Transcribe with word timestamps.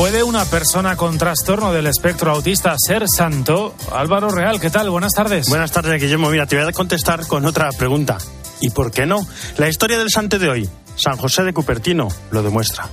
¿Puede 0.00 0.22
una 0.22 0.46
persona 0.46 0.96
con 0.96 1.18
trastorno 1.18 1.74
del 1.74 1.86
espectro 1.86 2.32
autista 2.32 2.74
ser 2.78 3.04
santo? 3.06 3.74
Álvaro 3.92 4.30
Real, 4.30 4.58
¿qué 4.58 4.70
tal? 4.70 4.88
Buenas 4.88 5.12
tardes. 5.12 5.46
Buenas 5.50 5.72
tardes, 5.72 6.00
Guillermo. 6.00 6.30
Mira, 6.30 6.46
te 6.46 6.56
voy 6.56 6.66
a 6.66 6.72
contestar 6.72 7.26
con 7.26 7.44
otra 7.44 7.68
pregunta. 7.72 8.16
¿Y 8.62 8.70
por 8.70 8.92
qué 8.92 9.04
no? 9.04 9.18
La 9.58 9.68
historia 9.68 9.98
del 9.98 10.08
santo 10.08 10.38
de 10.38 10.48
hoy, 10.48 10.70
San 10.96 11.18
José 11.18 11.42
de 11.42 11.52
Cupertino, 11.52 12.08
lo 12.30 12.42
demuestra. 12.42 12.88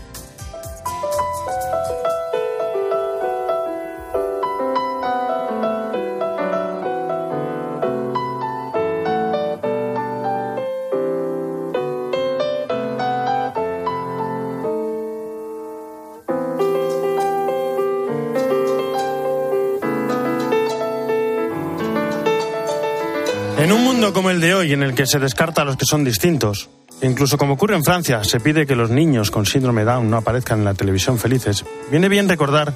Hoy, 24.67 24.73
en 24.73 24.84
el 24.84 24.94
que 24.94 25.05
se 25.05 25.17
descarta 25.17 25.62
a 25.62 25.66
los 25.66 25.77
que 25.77 25.85
son 25.85 26.03
distintos, 26.03 26.70
incluso 27.02 27.38
como 27.38 27.53
ocurre 27.53 27.75
en 27.75 27.85
Francia, 27.85 28.25
se 28.25 28.41
pide 28.41 28.66
que 28.66 28.75
los 28.75 28.89
niños 28.89 29.31
con 29.31 29.45
síndrome 29.45 29.85
Down 29.85 30.09
no 30.09 30.17
aparezcan 30.17 30.59
en 30.59 30.66
la 30.66 30.73
televisión 30.73 31.17
felices, 31.17 31.63
viene 31.89 32.09
bien 32.09 32.27
recordar 32.27 32.75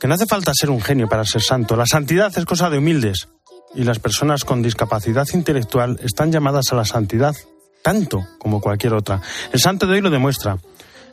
que 0.00 0.08
no 0.08 0.14
hace 0.14 0.26
falta 0.26 0.50
ser 0.52 0.70
un 0.70 0.80
genio 0.80 1.08
para 1.08 1.24
ser 1.24 1.40
santo. 1.40 1.76
La 1.76 1.86
santidad 1.86 2.36
es 2.36 2.44
cosa 2.44 2.70
de 2.70 2.78
humildes 2.78 3.28
y 3.72 3.84
las 3.84 4.00
personas 4.00 4.44
con 4.44 4.62
discapacidad 4.62 5.28
intelectual 5.32 6.00
están 6.02 6.32
llamadas 6.32 6.72
a 6.72 6.74
la 6.74 6.84
santidad 6.84 7.36
tanto 7.84 8.26
como 8.38 8.60
cualquier 8.60 8.94
otra. 8.94 9.20
El 9.52 9.60
santo 9.60 9.86
de 9.86 9.94
hoy 9.94 10.00
lo 10.00 10.10
demuestra. 10.10 10.58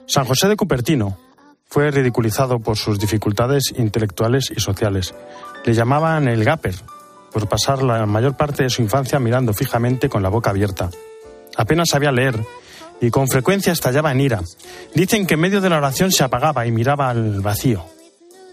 San 0.08 0.26
José 0.26 0.48
de 0.48 0.56
Cupertino 0.56 1.20
fue 1.68 1.92
ridiculizado 1.92 2.58
por 2.58 2.78
sus 2.78 2.98
dificultades 2.98 3.66
intelectuales 3.78 4.52
y 4.56 4.60
sociales. 4.60 5.14
Le 5.66 5.76
llamaban 5.76 6.28
el 6.28 6.44
Gapper 6.44 6.74
por 7.32 7.48
pasar 7.48 7.84
la 7.84 8.06
mayor 8.06 8.36
parte 8.36 8.64
de 8.64 8.70
su 8.70 8.82
infancia 8.82 9.20
mirando 9.20 9.54
fijamente 9.54 10.10
con 10.10 10.24
la 10.24 10.30
boca 10.30 10.50
abierta. 10.50 10.90
Apenas 11.58 11.90
sabía 11.90 12.12
leer 12.12 12.44
y 13.02 13.12
con 13.12 13.28
frecuencia 13.28 13.74
estallaba 13.74 14.12
en 14.12 14.22
ira. 14.22 14.42
Dicen 14.94 15.26
que 15.26 15.36
en 15.36 15.40
medio 15.42 15.62
de 15.62 15.70
la 15.70 15.78
oración 15.78 16.12
se 16.12 16.24
apagaba 16.24 16.66
y 16.66 16.72
miraba 16.72 17.10
al 17.10 17.42
vacío. 17.42 17.86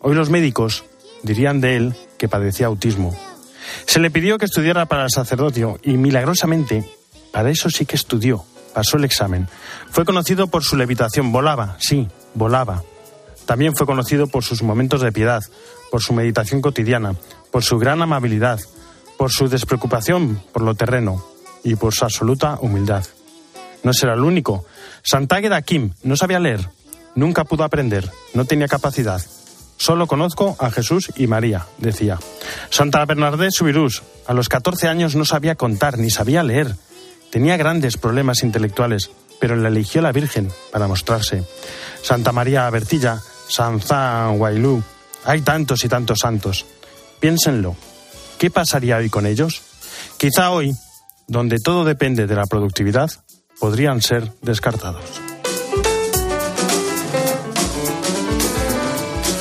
Hoy 0.00 0.14
los 0.14 0.30
médicos 0.30 0.84
dirían 1.22 1.60
de 1.60 1.76
él 1.76 1.94
que 2.18 2.28
padecía 2.28 2.66
autismo. 2.66 3.16
Se 3.86 4.00
le 4.00 4.10
pidió 4.10 4.38
que 4.38 4.44
estudiara 4.44 4.86
para 4.86 5.04
el 5.04 5.10
sacerdocio 5.10 5.78
y 5.82 5.96
milagrosamente, 5.96 6.88
para 7.32 7.50
eso 7.50 7.68
sí 7.70 7.86
que 7.86 7.96
estudió, 7.96 8.44
pasó 8.72 8.96
el 8.96 9.04
examen. 9.04 9.48
Fue 9.90 10.04
conocido 10.04 10.46
por 10.46 10.62
su 10.62 10.76
levitación, 10.76 11.32
volaba, 11.32 11.76
sí, 11.78 12.08
volaba. 12.34 12.82
También 13.46 13.74
fue 13.76 13.86
conocido 13.86 14.26
por 14.26 14.44
sus 14.44 14.62
momentos 14.62 15.00
de 15.00 15.12
piedad, 15.12 15.42
por 15.90 16.02
su 16.02 16.12
meditación 16.12 16.60
cotidiana, 16.60 17.14
por 17.50 17.64
su 17.64 17.78
gran 17.78 18.02
amabilidad, 18.02 18.60
por 19.16 19.30
su 19.30 19.48
despreocupación 19.48 20.42
por 20.52 20.62
lo 20.62 20.74
terreno 20.74 21.24
y 21.64 21.76
por 21.76 21.94
su 21.94 22.04
absoluta 22.04 22.58
humildad. 22.60 23.04
No 23.82 23.92
será 23.92 24.14
el 24.14 24.20
único. 24.20 24.64
Santágueda 25.02 25.62
Kim 25.62 25.92
no 26.02 26.16
sabía 26.16 26.40
leer, 26.40 26.68
nunca 27.14 27.44
pudo 27.44 27.64
aprender, 27.64 28.10
no 28.34 28.44
tenía 28.44 28.68
capacidad. 28.68 29.20
Solo 29.76 30.06
conozco 30.06 30.56
a 30.58 30.70
Jesús 30.70 31.10
y 31.16 31.26
María, 31.26 31.66
decía. 31.78 32.18
Santa 32.70 33.04
Bernadette 33.04 33.52
Subirús, 33.52 34.02
a 34.26 34.32
los 34.32 34.48
14 34.48 34.88
años 34.88 35.14
no 35.16 35.24
sabía 35.24 35.54
contar 35.54 35.98
ni 35.98 36.10
sabía 36.10 36.42
leer. 36.42 36.74
Tenía 37.30 37.56
grandes 37.56 37.98
problemas 37.98 38.42
intelectuales, 38.42 39.10
pero 39.38 39.56
la 39.56 39.68
eligió 39.68 40.00
la 40.00 40.12
Virgen 40.12 40.50
para 40.72 40.88
mostrarse. 40.88 41.44
Santa 42.02 42.32
María 42.32 42.70
Bertilla, 42.70 43.20
San 43.48 43.80
Zan 43.80 44.38
Guailú, 44.38 44.82
hay 45.24 45.42
tantos 45.42 45.84
y 45.84 45.88
tantos 45.88 46.20
santos. 46.20 46.64
Piénsenlo. 47.20 47.76
¿Qué 48.38 48.50
pasaría 48.50 48.96
hoy 48.98 49.08
con 49.08 49.26
ellos? 49.26 49.62
Quizá 50.18 50.50
hoy, 50.50 50.74
donde 51.26 51.58
todo 51.58 51.84
depende 51.84 52.26
de 52.26 52.34
la 52.34 52.44
productividad, 52.46 53.10
podrían 53.58 54.02
ser 54.02 54.32
descartados. 54.42 55.04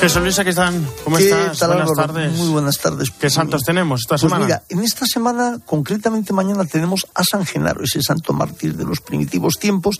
Jesús 0.00 0.22
Luis, 0.22 0.36
¿qué 0.38 0.50
están? 0.50 0.86
¿Cómo 1.04 1.16
¿Qué 1.16 1.24
estás? 1.24 1.58
tal, 1.58 1.68
buenas 1.70 1.90
Álvaro? 1.90 2.12
tardes. 2.12 2.32
Muy 2.38 2.48
buenas 2.50 2.78
tardes. 2.78 3.10
¿Qué 3.18 3.30
santos 3.30 3.62
tenemos 3.64 4.00
esta 4.02 4.14
Pues 4.14 4.20
semana? 4.22 4.44
mira, 4.44 4.62
en 4.68 4.80
esta 4.82 5.06
semana, 5.06 5.58
concretamente 5.64 6.32
mañana, 6.32 6.64
tenemos 6.64 7.06
a 7.14 7.24
San 7.24 7.44
Genaro, 7.46 7.82
ese 7.82 8.02
santo 8.02 8.32
mártir 8.32 8.76
de 8.76 8.84
los 8.84 9.00
primitivos 9.00 9.54
tiempos, 9.58 9.96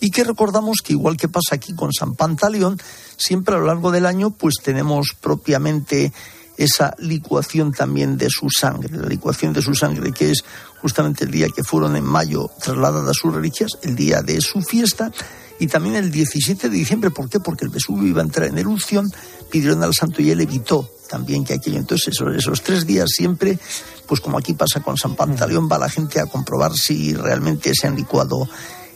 y 0.00 0.10
que 0.10 0.24
recordamos 0.24 0.78
que 0.82 0.94
igual 0.94 1.16
que 1.16 1.28
pasa 1.28 1.54
aquí 1.54 1.74
con 1.74 1.92
San 1.92 2.14
Pantaleón, 2.14 2.80
siempre 3.16 3.54
a 3.54 3.58
lo 3.58 3.66
largo 3.66 3.90
del 3.90 4.06
año 4.06 4.30
pues 4.30 4.54
tenemos 4.62 5.14
propiamente 5.20 6.12
esa 6.56 6.94
licuación 6.98 7.72
también 7.72 8.16
de 8.16 8.28
su 8.30 8.48
sangre, 8.50 8.96
la 8.96 9.08
licuación 9.08 9.52
de 9.52 9.62
su 9.62 9.74
sangre 9.74 10.12
que 10.12 10.30
es 10.30 10.44
justamente 10.80 11.24
el 11.24 11.30
día 11.30 11.48
que 11.48 11.64
fueron 11.64 11.96
en 11.96 12.04
mayo 12.04 12.50
trasladadas 12.62 13.16
sus 13.16 13.34
reliquias, 13.34 13.72
el 13.82 13.96
día 13.96 14.22
de 14.22 14.40
su 14.40 14.60
fiesta, 14.60 15.10
y 15.58 15.66
también 15.68 15.94
el 15.96 16.10
17 16.10 16.68
de 16.68 16.76
diciembre, 16.76 17.10
¿por 17.10 17.28
qué? 17.28 17.40
Porque 17.40 17.64
el 17.64 17.70
Vesubio 17.70 18.08
iba 18.08 18.20
a 18.20 18.24
entrar 18.24 18.48
en 18.48 18.58
erupción, 18.58 19.12
pidieron 19.50 19.82
al 19.82 19.94
santo 19.94 20.20
y 20.20 20.30
él 20.30 20.40
evitó 20.40 20.90
también 21.08 21.44
que 21.44 21.54
aquello. 21.54 21.78
Entonces, 21.78 22.08
esos, 22.08 22.34
esos 22.34 22.62
tres 22.62 22.86
días 22.86 23.08
siempre, 23.14 23.58
pues 24.06 24.20
como 24.20 24.36
aquí 24.36 24.54
pasa 24.54 24.80
con 24.80 24.96
San 24.96 25.14
Pantaleón, 25.14 25.68
va 25.70 25.78
la 25.78 25.88
gente 25.88 26.20
a 26.20 26.26
comprobar 26.26 26.74
si 26.74 27.14
realmente 27.14 27.72
se 27.72 27.86
han 27.86 27.94
licuado 27.94 28.48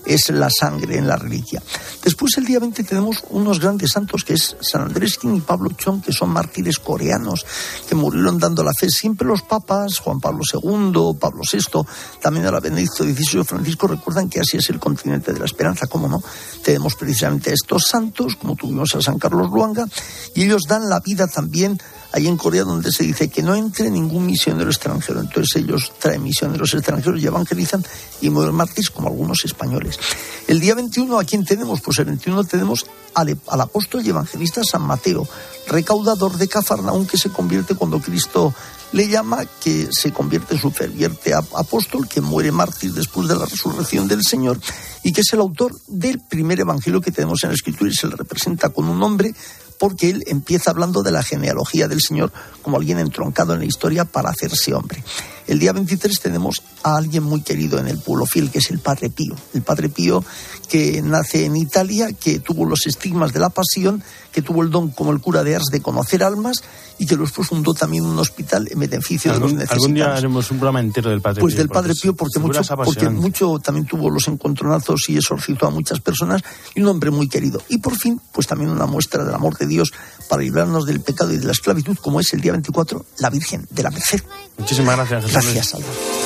es 0.06 0.30
la 0.30 0.48
sangre 0.50 0.96
en 0.96 1.06
la 1.06 1.16
reliquia. 1.16 1.62
Después 2.02 2.36
el 2.38 2.46
día 2.46 2.58
20 2.58 2.84
tenemos 2.84 3.24
unos 3.30 3.60
grandes 3.60 3.92
santos 3.92 4.24
que 4.24 4.34
es 4.34 4.56
San 4.60 4.82
Andrés 4.82 5.18
King 5.18 5.36
y 5.36 5.40
Pablo 5.40 5.70
Chong, 5.76 6.02
que 6.02 6.12
son 6.12 6.30
mártires 6.30 6.78
coreanos 6.78 7.44
que 7.88 7.94
murieron 7.94 8.38
dando 8.38 8.62
la 8.62 8.72
fe. 8.78 8.88
Siempre 8.88 9.26
los 9.26 9.42
papas, 9.42 9.98
Juan 9.98 10.20
Pablo 10.20 10.42
II, 10.52 11.18
Pablo 11.18 11.42
VI, 11.50 11.82
también 12.20 12.46
ahora 12.46 12.60
Benedicto 12.60 13.04
XVI, 13.04 13.44
Francisco, 13.44 13.86
recuerdan 13.86 14.28
que 14.28 14.40
así 14.40 14.56
es 14.56 14.70
el 14.70 14.78
continente 14.78 15.32
de 15.32 15.38
la 15.38 15.44
esperanza, 15.44 15.86
¿cómo 15.86 16.08
no? 16.08 16.22
Tenemos 16.62 16.94
precisamente 16.94 17.50
a 17.50 17.54
estos 17.54 17.86
santos, 17.86 18.36
como 18.36 18.56
tuvimos 18.56 18.94
a 18.94 19.00
San 19.00 19.18
Carlos 19.18 19.50
Luanga, 19.50 19.86
y 20.34 20.44
ellos 20.44 20.62
dan 20.68 20.88
la 20.88 21.00
vida 21.00 21.26
también 21.26 21.78
ahí 22.12 22.26
en 22.26 22.36
Corea 22.36 22.64
donde 22.64 22.90
se 22.90 23.04
dice 23.04 23.28
que 23.28 23.42
no 23.42 23.54
entre 23.54 23.90
ningún 23.90 24.26
misionero 24.26 24.70
extranjero. 24.70 25.20
Entonces 25.20 25.62
ellos 25.62 25.92
traen 25.98 26.22
misioneros 26.22 26.74
extranjeros 26.74 27.20
y 27.20 27.26
evangelizan 27.26 27.84
y 28.20 28.30
mueren 28.30 28.54
mártires 28.54 28.90
como 28.90 29.08
algunos 29.08 29.44
españoles. 29.44 29.98
El 30.46 30.60
día 30.60 30.74
21, 30.74 31.18
¿a 31.18 31.24
quién 31.24 31.44
tenemos? 31.44 31.80
Pues 31.80 31.98
el 31.98 32.06
21 32.06 32.44
tenemos 32.44 32.86
al, 33.14 33.38
apóstol 33.60 34.04
y 34.04 34.10
evangelista 34.10 34.62
San 34.64 34.82
Mateo, 34.82 35.26
recaudador 35.66 36.36
de 36.36 36.48
Cafarnaún 36.48 37.06
que 37.06 37.18
se 37.18 37.30
convierte 37.30 37.74
cuando 37.74 38.00
Cristo 38.00 38.54
le 38.92 39.08
llama, 39.08 39.44
que 39.62 39.88
se 39.90 40.12
convierte 40.12 40.54
en 40.54 40.60
su 40.60 40.70
ferviente 40.70 41.34
apóstol, 41.34 42.08
que 42.08 42.22
muere 42.22 42.52
mártir 42.52 42.94
después 42.94 43.28
de 43.28 43.36
la 43.36 43.44
resurrección 43.44 44.08
del 44.08 44.22
Señor 44.22 44.58
y 45.02 45.12
que 45.12 45.20
es 45.20 45.32
el 45.32 45.40
autor 45.40 45.78
del 45.86 46.20
primer 46.20 46.60
evangelio 46.60 47.00
que 47.00 47.12
tenemos 47.12 47.42
en 47.42 47.50
la 47.50 47.54
Escritura 47.54 47.90
y 47.90 47.94
se 47.94 48.06
le 48.06 48.16
representa 48.16 48.70
con 48.70 48.88
un 48.88 48.98
nombre 48.98 49.34
porque 49.78 50.10
él 50.10 50.24
empieza 50.26 50.70
hablando 50.70 51.02
de 51.02 51.12
la 51.12 51.22
genealogía 51.22 51.88
del 51.88 52.00
Señor 52.00 52.32
como 52.62 52.76
alguien 52.76 52.98
entroncado 52.98 53.54
en 53.54 53.60
la 53.60 53.66
historia 53.66 54.04
para 54.04 54.30
hacerse 54.30 54.74
hombre. 54.74 55.02
El 55.46 55.58
día 55.58 55.72
23 55.72 56.20
tenemos 56.20 56.62
a 56.82 56.96
alguien 56.96 57.22
muy 57.22 57.42
querido 57.42 57.78
en 57.78 57.88
el 57.88 57.98
pueblo 57.98 58.26
fiel, 58.26 58.50
que 58.50 58.58
es 58.58 58.70
el 58.70 58.78
Padre 58.78 59.10
Pío. 59.10 59.34
El 59.54 59.62
Padre 59.62 59.88
Pío 59.88 60.24
que 60.68 61.02
nace 61.02 61.46
en 61.46 61.56
Italia, 61.56 62.12
que 62.12 62.40
tuvo 62.40 62.64
los 62.64 62.86
estigmas 62.86 63.32
de 63.32 63.40
la 63.40 63.48
pasión, 63.48 64.02
que 64.32 64.42
tuvo 64.42 64.62
el 64.62 64.70
don 64.70 64.90
como 64.90 65.12
el 65.12 65.20
cura 65.20 65.42
de 65.42 65.56
Ars 65.56 65.66
de 65.72 65.80
conocer 65.80 66.22
almas 66.22 66.62
y 66.98 67.06
que 67.06 67.16
después 67.16 67.48
fundó 67.48 67.74
también 67.74 68.04
un 68.04 68.18
hospital 68.18 68.68
en 68.70 68.78
beneficio 68.78 69.32
de 69.32 69.38
los 69.38 69.44
¿Algún, 69.44 69.58
necesitados. 69.58 69.84
algún 69.84 69.94
día 69.94 70.14
haremos 70.14 70.50
un 70.50 70.58
programa 70.58 70.80
entero 70.80 71.10
del 71.10 71.20
Padre 71.20 71.40
Pues 71.40 71.54
Pío, 71.54 71.62
del 71.62 71.68
Padre 71.70 71.94
Pío, 71.94 72.14
porque 72.14 72.38
mucho, 72.38 72.60
porque 72.84 73.08
mucho 73.08 73.58
también 73.58 73.86
tuvo 73.86 74.10
los 74.10 74.28
encontronazos 74.28 75.08
y 75.08 75.16
exorcizó 75.16 75.66
a 75.66 75.70
muchas 75.70 76.00
personas 76.00 76.42
y 76.74 76.82
un 76.82 76.88
hombre 76.88 77.10
muy 77.10 77.28
querido. 77.28 77.62
Y 77.68 77.78
por 77.78 77.96
fin, 77.96 78.20
pues 78.32 78.46
también 78.46 78.70
una 78.70 78.86
muestra 78.86 79.24
del 79.24 79.34
amor 79.34 79.56
de 79.56 79.66
Dios 79.66 79.92
para 80.28 80.42
librarnos 80.42 80.84
del 80.86 81.00
pecado 81.00 81.32
y 81.32 81.38
de 81.38 81.46
la 81.46 81.52
esclavitud, 81.52 81.96
como 81.96 82.20
es 82.20 82.32
el 82.34 82.40
día 82.40 82.52
24, 82.52 83.06
la 83.18 83.30
Virgen 83.30 83.66
de 83.70 83.82
la 83.82 83.90
Merced. 83.90 84.20
Muchísimas 84.58 84.96
gracias, 84.96 85.24
Jesús. 85.24 85.54
Gracias. 85.54 86.17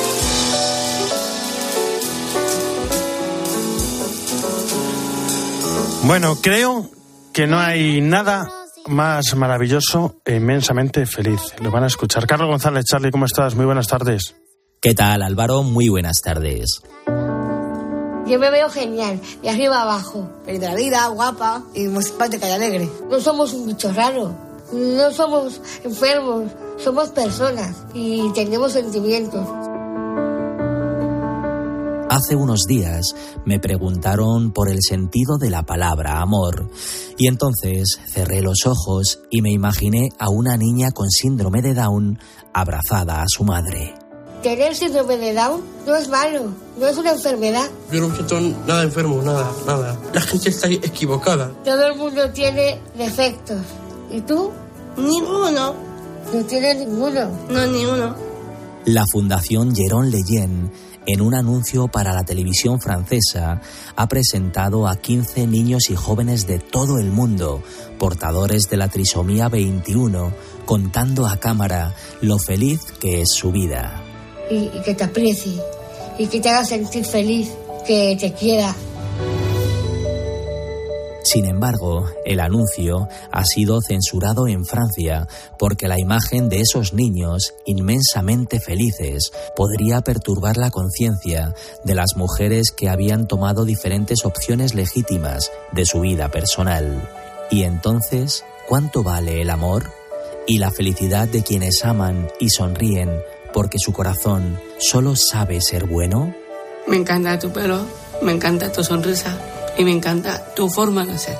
Bueno, 6.05 6.37
creo 6.41 6.89
que 7.31 7.47
no 7.47 7.57
hay 7.57 8.01
nada 8.01 8.49
más 8.87 9.35
maravilloso 9.35 10.15
e 10.25 10.35
inmensamente 10.35 11.05
feliz. 11.05 11.39
Lo 11.61 11.71
van 11.71 11.85
a 11.85 11.87
escuchar. 11.87 12.27
Carlos 12.27 12.49
González, 12.49 12.83
Charlie, 12.83 13.09
¿cómo 13.09 13.23
estás? 13.25 13.55
Muy 13.55 13.65
buenas 13.65 13.87
tardes. 13.87 14.35
¿Qué 14.81 14.93
tal, 14.93 15.21
Álvaro? 15.21 15.63
Muy 15.63 15.87
buenas 15.87 16.19
tardes. 16.21 16.81
Yo 18.27 18.37
me 18.37 18.51
veo 18.51 18.69
genial, 18.69 19.21
de 19.41 19.49
arriba 19.49 19.81
abajo. 19.81 20.29
Feliz 20.45 20.59
de 20.59 20.67
la 20.67 20.75
vida, 20.75 21.07
guapa 21.07 21.63
y 21.73 21.87
muy 21.87 22.03
simpática 22.03 22.49
y 22.49 22.51
alegre. 22.51 22.89
No 23.09 23.21
somos 23.21 23.53
un 23.53 23.67
bicho 23.67 23.93
raro, 23.93 24.35
no 24.73 25.11
somos 25.11 25.61
enfermos, 25.85 26.51
somos 26.83 27.09
personas 27.09 27.77
y 27.93 28.29
tenemos 28.33 28.73
sentimientos. 28.73 29.47
Hace 32.13 32.35
unos 32.35 32.65
días 32.67 33.15
me 33.43 33.59
preguntaron 33.59 34.51
por 34.51 34.69
el 34.69 34.83
sentido 34.87 35.39
de 35.39 35.49
la 35.49 35.63
palabra 35.63 36.21
amor 36.21 36.69
y 37.17 37.25
entonces 37.25 37.97
cerré 38.07 38.43
los 38.43 38.67
ojos 38.67 39.21
y 39.31 39.41
me 39.41 39.49
imaginé 39.49 40.09
a 40.19 40.29
una 40.29 40.55
niña 40.55 40.91
con 40.91 41.09
síndrome 41.09 41.63
de 41.63 41.73
Down 41.73 42.19
abrazada 42.53 43.23
a 43.23 43.25
su 43.27 43.43
madre. 43.43 43.95
Tener 44.43 44.75
síndrome 44.75 45.17
de 45.17 45.33
Down 45.33 45.63
no 45.87 45.95
es 45.95 46.07
malo, 46.07 46.53
no 46.79 46.87
es 46.87 46.95
una 46.99 47.13
enfermedad. 47.13 47.67
Yo 47.91 48.01
no 48.01 48.09
me 48.09 48.15
siento 48.15 48.39
nada 48.67 48.83
enfermo, 48.83 49.19
nada, 49.23 49.51
nada. 49.65 49.99
La 50.13 50.21
gente 50.21 50.49
está 50.49 50.67
equivocada. 50.67 51.51
Todo 51.65 51.87
el 51.87 51.97
mundo 51.97 52.29
tiene 52.29 52.79
defectos. 52.95 53.59
¿Y 54.11 54.21
tú? 54.21 54.51
Ninguno. 54.97 55.73
No 56.31 56.43
tienes 56.45 56.77
ninguno. 56.77 57.31
No, 57.49 57.65
ninguno. 57.65 58.15
La 58.85 59.05
Fundación 59.07 59.73
Jérôme 59.73 60.11
Leyen, 60.11 60.69
en 61.05 61.21
un 61.21 61.35
anuncio 61.35 61.87
para 61.87 62.13
la 62.13 62.23
televisión 62.23 62.79
francesa, 62.79 63.61
ha 63.95 64.07
presentado 64.07 64.87
a 64.87 64.95
15 64.95 65.47
niños 65.47 65.89
y 65.89 65.95
jóvenes 65.95 66.47
de 66.47 66.59
todo 66.59 66.99
el 66.99 67.11
mundo, 67.11 67.61
portadores 67.99 68.69
de 68.69 68.77
la 68.77 68.87
trisomía 68.87 69.49
21, 69.49 70.33
contando 70.65 71.27
a 71.27 71.37
cámara 71.37 71.93
lo 72.21 72.39
feliz 72.39 72.79
que 72.99 73.21
es 73.21 73.29
su 73.33 73.51
vida. 73.51 74.01
Y, 74.49 74.67
que 74.81 74.93
te 74.93 75.03
aprecie. 75.03 75.53
Y 76.17 76.27
que 76.27 76.39
te 76.39 76.49
haga 76.49 76.65
sentir 76.65 77.05
feliz. 77.05 77.51
Que 77.87 78.15
te 78.19 78.33
quiera. 78.33 78.73
Sin 81.23 81.45
embargo, 81.45 82.05
el 82.25 82.41
anuncio 82.41 83.07
ha 83.31 83.45
sido 83.45 83.79
censurado 83.81 84.47
en 84.47 84.65
Francia 84.65 85.27
porque 85.57 85.87
la 85.87 85.97
imagen 85.97 86.49
de 86.49 86.59
esos 86.59 86.93
niños 86.93 87.53
inmensamente 87.65 88.59
felices 88.59 89.31
podría 89.55 90.01
perturbar 90.01 90.57
la 90.57 90.69
conciencia 90.69 91.55
de 91.85 91.95
las 91.95 92.17
mujeres 92.17 92.71
que 92.71 92.89
habían 92.89 93.25
tomado 93.27 93.63
diferentes 93.63 94.25
opciones 94.25 94.75
legítimas 94.75 95.49
de 95.71 95.85
su 95.85 96.01
vida 96.01 96.29
personal. 96.29 97.09
Y 97.49 97.63
entonces, 97.63 98.43
¿cuánto 98.67 99.01
vale 99.01 99.41
el 99.41 99.49
amor? 99.49 99.91
Y 100.45 100.57
la 100.57 100.71
felicidad 100.71 101.29
de 101.29 101.41
quienes 101.41 101.85
aman 101.85 102.27
y 102.41 102.49
sonríen 102.49 103.09
porque 103.53 103.79
su 103.79 103.93
corazón 103.93 104.59
solo 104.77 105.15
sabe 105.15 105.61
ser 105.61 105.85
bueno? 105.85 106.35
Me 106.85 106.97
encanta 106.97 107.39
tu 107.39 107.49
pelo, 107.49 107.85
me 108.21 108.33
encanta 108.33 108.69
tu 108.73 108.83
sonrisa 108.83 109.37
y 109.77 109.83
me 109.83 109.91
encanta 109.91 110.53
tu 110.55 110.69
forma 110.69 111.05
de 111.05 111.17
ser. 111.17 111.37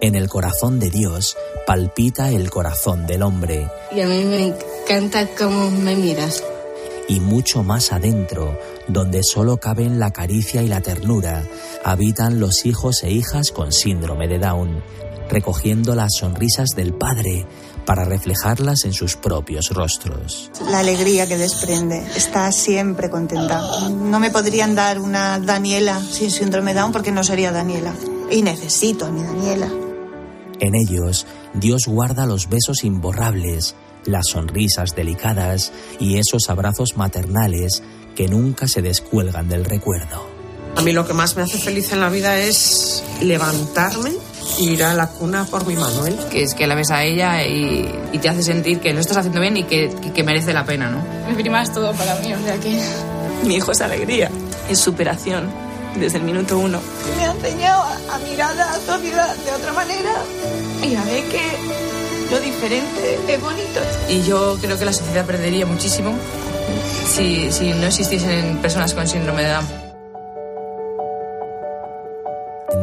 En 0.00 0.14
el 0.16 0.28
corazón 0.28 0.80
de 0.80 0.90
Dios 0.90 1.36
palpita 1.66 2.30
el 2.30 2.50
corazón 2.50 3.06
del 3.06 3.22
hombre 3.22 3.70
Y 3.94 4.00
a 4.00 4.06
mí 4.08 4.24
me 4.24 4.48
encanta 4.48 5.28
cómo 5.38 5.70
me 5.70 5.94
miras. 5.94 6.42
y 7.08 7.20
mucho 7.20 7.62
más 7.62 7.92
adentro, 7.92 8.58
donde 8.88 9.22
solo 9.22 9.58
caben 9.58 9.98
la 9.98 10.12
caricia 10.12 10.62
y 10.62 10.68
la 10.68 10.80
ternura, 10.80 11.44
habitan 11.84 12.40
los 12.40 12.64
hijos 12.64 13.02
e 13.02 13.10
hijas 13.10 13.50
con 13.52 13.70
síndrome 13.72 14.28
de 14.28 14.38
Down, 14.38 14.82
recogiendo 15.28 15.94
las 15.94 16.10
sonrisas 16.18 16.70
del 16.76 16.94
Padre 16.94 17.46
para 17.84 18.04
reflejarlas 18.04 18.84
en 18.84 18.92
sus 18.92 19.16
propios 19.16 19.70
rostros. 19.70 20.50
La 20.70 20.80
alegría 20.80 21.26
que 21.26 21.36
desprende. 21.36 22.04
Está 22.16 22.52
siempre 22.52 23.10
contenta. 23.10 23.88
No 23.90 24.20
me 24.20 24.30
podrían 24.30 24.74
dar 24.74 24.98
una 24.98 25.38
Daniela 25.38 26.00
sin 26.00 26.30
síndrome 26.30 26.74
Down 26.74 26.92
porque 26.92 27.12
no 27.12 27.24
sería 27.24 27.52
Daniela. 27.52 27.94
Y 28.30 28.42
necesito 28.42 29.06
a 29.06 29.10
mi 29.10 29.22
Daniela. 29.22 29.68
En 30.60 30.74
ellos, 30.74 31.26
Dios 31.54 31.86
guarda 31.86 32.24
los 32.24 32.48
besos 32.48 32.84
imborrables, 32.84 33.74
las 34.04 34.28
sonrisas 34.28 34.94
delicadas 34.94 35.72
y 35.98 36.18
esos 36.18 36.48
abrazos 36.48 36.96
maternales 36.96 37.82
que 38.14 38.28
nunca 38.28 38.68
se 38.68 38.80
descuelgan 38.80 39.48
del 39.48 39.64
recuerdo. 39.64 40.30
A 40.76 40.82
mí 40.82 40.92
lo 40.92 41.06
que 41.06 41.12
más 41.14 41.36
me 41.36 41.42
hace 41.42 41.58
feliz 41.58 41.92
en 41.92 42.00
la 42.00 42.08
vida 42.08 42.38
es 42.38 43.02
levantarme 43.20 44.12
ir 44.58 44.82
a 44.84 44.94
la 44.94 45.08
cuna 45.08 45.44
por 45.44 45.66
mi 45.66 45.74
Manuel. 45.76 46.18
que 46.30 46.42
es 46.42 46.54
que 46.54 46.66
la 46.66 46.74
ves 46.74 46.90
a 46.90 47.02
ella 47.04 47.44
y, 47.46 47.88
y 48.12 48.18
te 48.18 48.28
hace 48.28 48.42
sentir 48.42 48.80
que 48.80 48.92
lo 48.92 49.00
estás 49.00 49.16
haciendo 49.18 49.40
bien 49.40 49.56
y 49.56 49.64
que, 49.64 49.90
que- 50.02 50.12
que 50.12 50.22
merece 50.24 50.52
la 50.52 50.64
pena, 50.64 50.88
¿no? 50.90 51.02
Mi 51.28 51.34
prima 51.34 51.62
es 51.62 51.72
todo 51.72 51.92
para 51.92 52.14
mí, 52.16 52.32
o 52.34 52.38
sea 52.44 52.56
que 52.58 52.80
mi 53.46 53.56
hijo 53.56 53.72
es 53.72 53.80
alegría, 53.80 54.30
es 54.68 54.78
superación 54.78 55.50
desde 55.96 56.18
el 56.18 56.24
minuto 56.24 56.58
uno. 56.58 56.80
Me 57.18 57.24
ha 57.26 57.32
enseñado 57.32 57.82
a, 57.82 58.14
a 58.14 58.18
mirar 58.18 58.52
a 58.52 58.54
la 58.54 58.74
sociedad 58.78 59.34
de 59.36 59.50
otra 59.52 59.72
manera 59.72 60.12
y 60.82 60.94
a 60.94 61.04
ver 61.04 61.24
que 61.24 61.40
lo 62.30 62.40
diferente 62.40 63.18
es 63.28 63.40
bonito. 63.40 63.80
Y 64.08 64.22
yo 64.22 64.56
creo 64.60 64.78
que 64.78 64.84
la 64.86 64.92
sociedad 64.92 65.24
perdería 65.26 65.66
muchísimo 65.66 66.12
si, 67.14 67.50
si 67.52 67.72
no 67.72 67.86
existiesen 67.86 68.56
personas 68.58 68.94
con 68.94 69.06
síndrome 69.06 69.42
de 69.42 69.48
Down. 69.50 69.91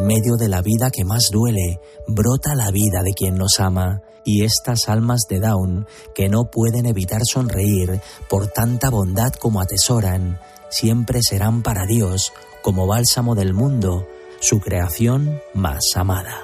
Medio 0.09 0.37
de 0.37 0.49
la 0.49 0.63
vida 0.63 0.89
que 0.89 1.05
más 1.05 1.29
duele, 1.31 1.79
brota 2.07 2.55
la 2.55 2.71
vida 2.71 3.03
de 3.03 3.13
quien 3.13 3.35
nos 3.35 3.59
ama, 3.59 4.01
y 4.25 4.43
estas 4.43 4.89
almas 4.89 5.21
de 5.29 5.39
Down, 5.39 5.85
que 6.15 6.29
no 6.29 6.49
pueden 6.49 6.87
evitar 6.87 7.21
sonreír 7.23 8.01
por 8.27 8.47
tanta 8.47 8.89
bondad 8.89 9.31
como 9.33 9.61
atesoran, 9.61 10.39
siempre 10.71 11.19
serán 11.21 11.61
para 11.61 11.85
Dios, 11.85 12.33
como 12.63 12.87
bálsamo 12.87 13.35
del 13.35 13.53
mundo, 13.53 14.07
su 14.39 14.59
creación 14.59 15.41
más 15.53 15.81
amada. 15.95 16.43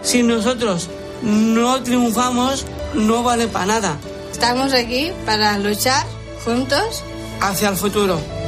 Si 0.00 0.22
nosotros 0.22 0.88
no 1.22 1.82
triunfamos, 1.82 2.64
no 2.94 3.22
vale 3.22 3.46
para 3.46 3.66
nada. 3.66 3.98
Estamos 4.30 4.72
aquí 4.72 5.12
para 5.26 5.58
luchar 5.58 6.06
juntos. 6.46 7.04
Hacia 7.42 7.68
el 7.68 7.76
futuro. 7.76 8.41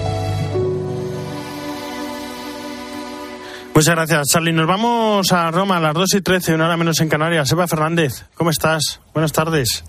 Muchas 3.74 3.96
gracias, 3.96 4.28
Charlie. 4.28 4.52
Nos 4.52 4.68
vamos 4.68 5.32
a 5.32 5.50
Roma 5.50 5.78
a 5.78 5.80
las 5.80 5.94
2 5.94 6.14
y 6.14 6.20
13, 6.20 6.54
una 6.54 6.66
hora 6.66 6.76
menos 6.76 7.00
en 7.00 7.08
Canarias. 7.08 7.50
Eva 7.50 7.66
Fernández, 7.66 8.24
¿cómo 8.36 8.50
estás? 8.50 9.00
Buenas 9.12 9.32
tardes. 9.32 9.84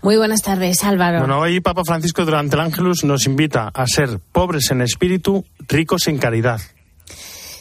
Muy 0.00 0.16
buenas 0.16 0.42
tardes, 0.42 0.84
Álvaro. 0.84 1.18
Bueno, 1.18 1.40
hoy 1.40 1.60
Papa 1.60 1.82
Francisco 1.84 2.24
durante 2.24 2.54
el 2.54 2.60
Ángelus 2.60 3.02
nos 3.02 3.26
invita 3.26 3.72
a 3.74 3.86
ser 3.88 4.20
pobres 4.30 4.70
en 4.70 4.80
espíritu, 4.80 5.44
ricos 5.66 6.06
en 6.06 6.18
caridad. 6.18 6.60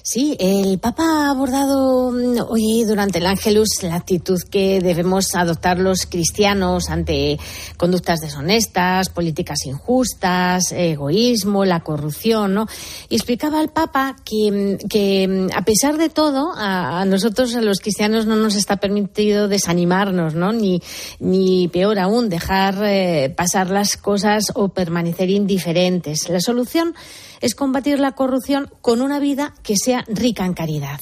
Sí, 0.08 0.38
el 0.40 0.78
Papa 0.78 1.04
ha 1.04 1.32
abordado 1.32 2.12
mm, 2.12 2.42
hoy 2.48 2.84
durante 2.84 3.18
el 3.18 3.26
Ángelus 3.26 3.82
la 3.82 3.96
actitud 3.96 4.40
que 4.52 4.80
debemos 4.80 5.34
adoptar 5.34 5.80
los 5.80 6.06
cristianos 6.06 6.92
ante 6.92 7.40
conductas 7.76 8.20
deshonestas, 8.20 9.10
políticas 9.10 9.66
injustas, 9.66 10.72
egoísmo, 10.74 11.66
la 11.66 11.80
corrupción, 11.80 12.54
¿no? 12.54 12.68
Y 13.10 13.16
explicaba 13.16 13.60
al 13.60 13.70
Papa 13.70 14.16
que, 14.24 14.78
mm, 14.84 14.88
que, 14.88 15.28
mm, 15.28 15.58
a 15.58 15.64
pesar 15.64 15.98
de 15.98 16.10
todo, 16.10 16.54
a, 16.56 17.02
a 17.02 17.06
nosotros, 17.06 17.56
a 17.56 17.62
los 17.62 17.80
cristianos, 17.80 18.28
no 18.28 18.36
nos 18.36 18.54
está 18.54 18.78
permitido 18.78 19.48
desanimarnos, 19.48 20.36
¿no? 20.36 20.54
Ni, 20.54 20.84
ni 21.20 21.68
peor 21.70 21.98
aún, 21.98 22.30
dejar 22.30 22.76
eh, 22.84 23.34
pasar 23.36 23.72
las 23.72 23.98
cosas 23.98 24.52
o 24.54 24.68
permanecer 24.70 25.32
indiferentes. 25.32 26.30
La 26.30 26.42
solución 26.42 26.94
es 27.42 27.56
combatir 27.56 28.00
la 28.00 28.14
corrupción 28.14 28.72
con 28.82 29.02
una 29.02 29.20
vida 29.20 29.54
que 29.64 29.76
sea 29.78 29.95
rica 30.08 30.46
en 30.46 30.54
caridad. 30.54 31.00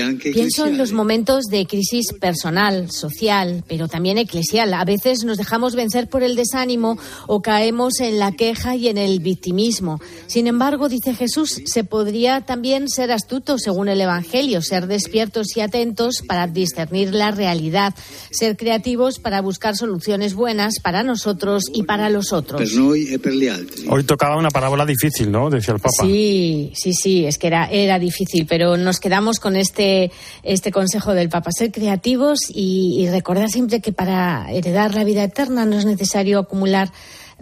Anche 0.00 0.32
Pienso 0.32 0.66
en 0.66 0.78
los 0.78 0.92
momentos 0.92 1.44
de 1.44 1.66
crisis 1.66 2.12
personal, 2.20 2.90
social, 2.90 3.64
pero 3.68 3.88
también 3.88 4.18
eclesial. 4.18 4.74
A 4.74 4.84
veces 4.84 5.24
nos 5.24 5.38
dejamos 5.38 5.74
vencer 5.74 6.08
por 6.08 6.22
el 6.22 6.36
desánimo 6.36 6.98
o 7.26 7.42
caemos 7.42 8.00
en 8.00 8.18
la 8.18 8.32
queja 8.32 8.76
y 8.76 8.88
en 8.88 8.98
el 8.98 9.20
victimismo. 9.20 10.00
Sin 10.26 10.46
embargo, 10.46 10.88
dice 10.88 11.14
Jesús, 11.14 11.62
se 11.64 11.84
podría 11.84 12.42
también 12.42 12.88
ser 12.88 13.12
astuto 13.12 13.58
según 13.58 13.88
el 13.88 14.00
Evangelio, 14.00 14.62
ser 14.62 14.86
despiertos 14.86 15.56
y 15.56 15.60
atentos 15.60 16.22
para 16.26 16.46
discernir 16.46 17.14
la 17.14 17.30
realidad, 17.30 17.94
ser 18.30 18.56
creativos 18.56 19.18
para 19.18 19.40
buscar 19.40 19.76
soluciones 19.76 20.34
buenas 20.34 20.74
para 20.82 21.02
nosotros 21.02 21.64
y 21.72 21.84
para 21.84 22.10
los 22.10 22.32
otros. 22.32 22.60
E. 22.60 23.88
Hoy 23.88 24.04
tocaba 24.04 24.36
una 24.36 24.50
parábola 24.50 24.84
difícil, 24.86 25.30
¿no? 25.30 25.50
Decía 25.50 25.74
el 25.74 25.80
Papa. 25.80 26.02
Sí, 26.02 26.55
sí, 26.74 26.92
sí, 26.92 27.26
es 27.26 27.38
que 27.38 27.46
era, 27.46 27.66
era 27.70 27.98
difícil, 27.98 28.46
pero 28.46 28.76
nos 28.76 28.98
quedamos 28.98 29.38
con 29.38 29.56
este, 29.56 30.10
este 30.42 30.70
consejo 30.70 31.14
del 31.14 31.28
Papa, 31.28 31.50
ser 31.52 31.72
creativos 31.72 32.40
y, 32.48 32.96
y 33.00 33.08
recordar 33.08 33.48
siempre 33.48 33.80
que 33.80 33.92
para 33.92 34.46
heredar 34.50 34.94
la 34.94 35.04
vida 35.04 35.24
eterna 35.24 35.64
no 35.64 35.78
es 35.78 35.84
necesario 35.84 36.38
acumular 36.38 36.90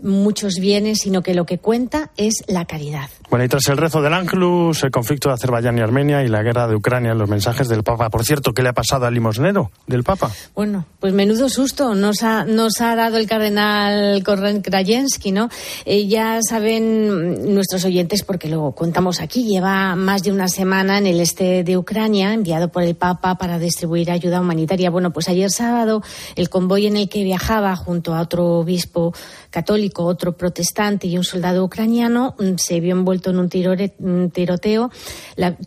muchos 0.02 0.54
bienes, 0.60 0.98
sino 0.98 1.22
que 1.22 1.34
lo 1.34 1.46
que 1.46 1.58
cuenta 1.58 2.10
es 2.16 2.44
la 2.46 2.64
caridad. 2.64 3.08
Bueno, 3.30 3.44
y 3.44 3.48
tras 3.48 3.66
el 3.68 3.76
rezo 3.76 4.02
del 4.02 4.12
Ángelus, 4.12 4.82
el 4.84 4.90
conflicto 4.90 5.28
de 5.28 5.34
Azerbaiyán 5.34 5.78
y 5.78 5.80
Armenia 5.80 6.22
y 6.22 6.28
la 6.28 6.42
guerra 6.42 6.68
de 6.68 6.76
Ucrania, 6.76 7.14
los 7.14 7.28
mensajes 7.28 7.68
del 7.68 7.82
Papa. 7.82 8.10
Por 8.10 8.24
cierto, 8.24 8.52
¿qué 8.52 8.62
le 8.62 8.68
ha 8.68 8.72
pasado 8.72 9.06
al 9.06 9.14
limosnero 9.14 9.70
del 9.86 10.04
Papa? 10.04 10.30
Bueno, 10.54 10.84
pues 11.00 11.12
menudo 11.12 11.48
susto 11.48 11.94
nos 11.94 12.22
ha, 12.22 12.44
nos 12.44 12.80
ha 12.80 12.94
dado 12.94 13.16
el 13.16 13.26
cardenal 13.26 14.22
Krajewski, 14.22 15.32
¿no? 15.32 15.48
Eh, 15.84 16.06
ya 16.06 16.40
saben 16.48 17.54
nuestros 17.54 17.84
oyentes, 17.84 18.22
porque 18.22 18.48
lo 18.48 18.72
contamos 18.72 19.20
aquí, 19.20 19.44
lleva 19.44 19.96
más 19.96 20.22
de 20.22 20.32
una 20.32 20.48
semana 20.48 20.98
en 20.98 21.06
el 21.06 21.20
este 21.20 21.64
de 21.64 21.76
Ucrania, 21.76 22.34
enviado 22.34 22.68
por 22.68 22.82
el 22.82 22.94
Papa 22.94 23.36
para 23.36 23.58
distribuir 23.58 24.10
ayuda 24.10 24.40
humanitaria. 24.40 24.90
Bueno, 24.90 25.12
pues 25.12 25.28
ayer 25.28 25.50
sábado, 25.50 26.02
el 26.36 26.50
convoy 26.50 26.86
en 26.86 26.96
el 26.96 27.08
que 27.08 27.24
viajaba 27.24 27.74
junto 27.76 28.14
a 28.14 28.20
otro 28.20 28.58
obispo 28.58 29.14
católico, 29.50 29.83
otro 29.96 30.36
protestante 30.36 31.06
y 31.06 31.16
un 31.16 31.24
soldado 31.24 31.64
ucraniano 31.64 32.34
mm, 32.38 32.56
se 32.56 32.80
vio 32.80 32.92
envuelto 32.92 33.30
en 33.30 33.38
un, 33.38 34.30
tiroteo. 34.30 34.90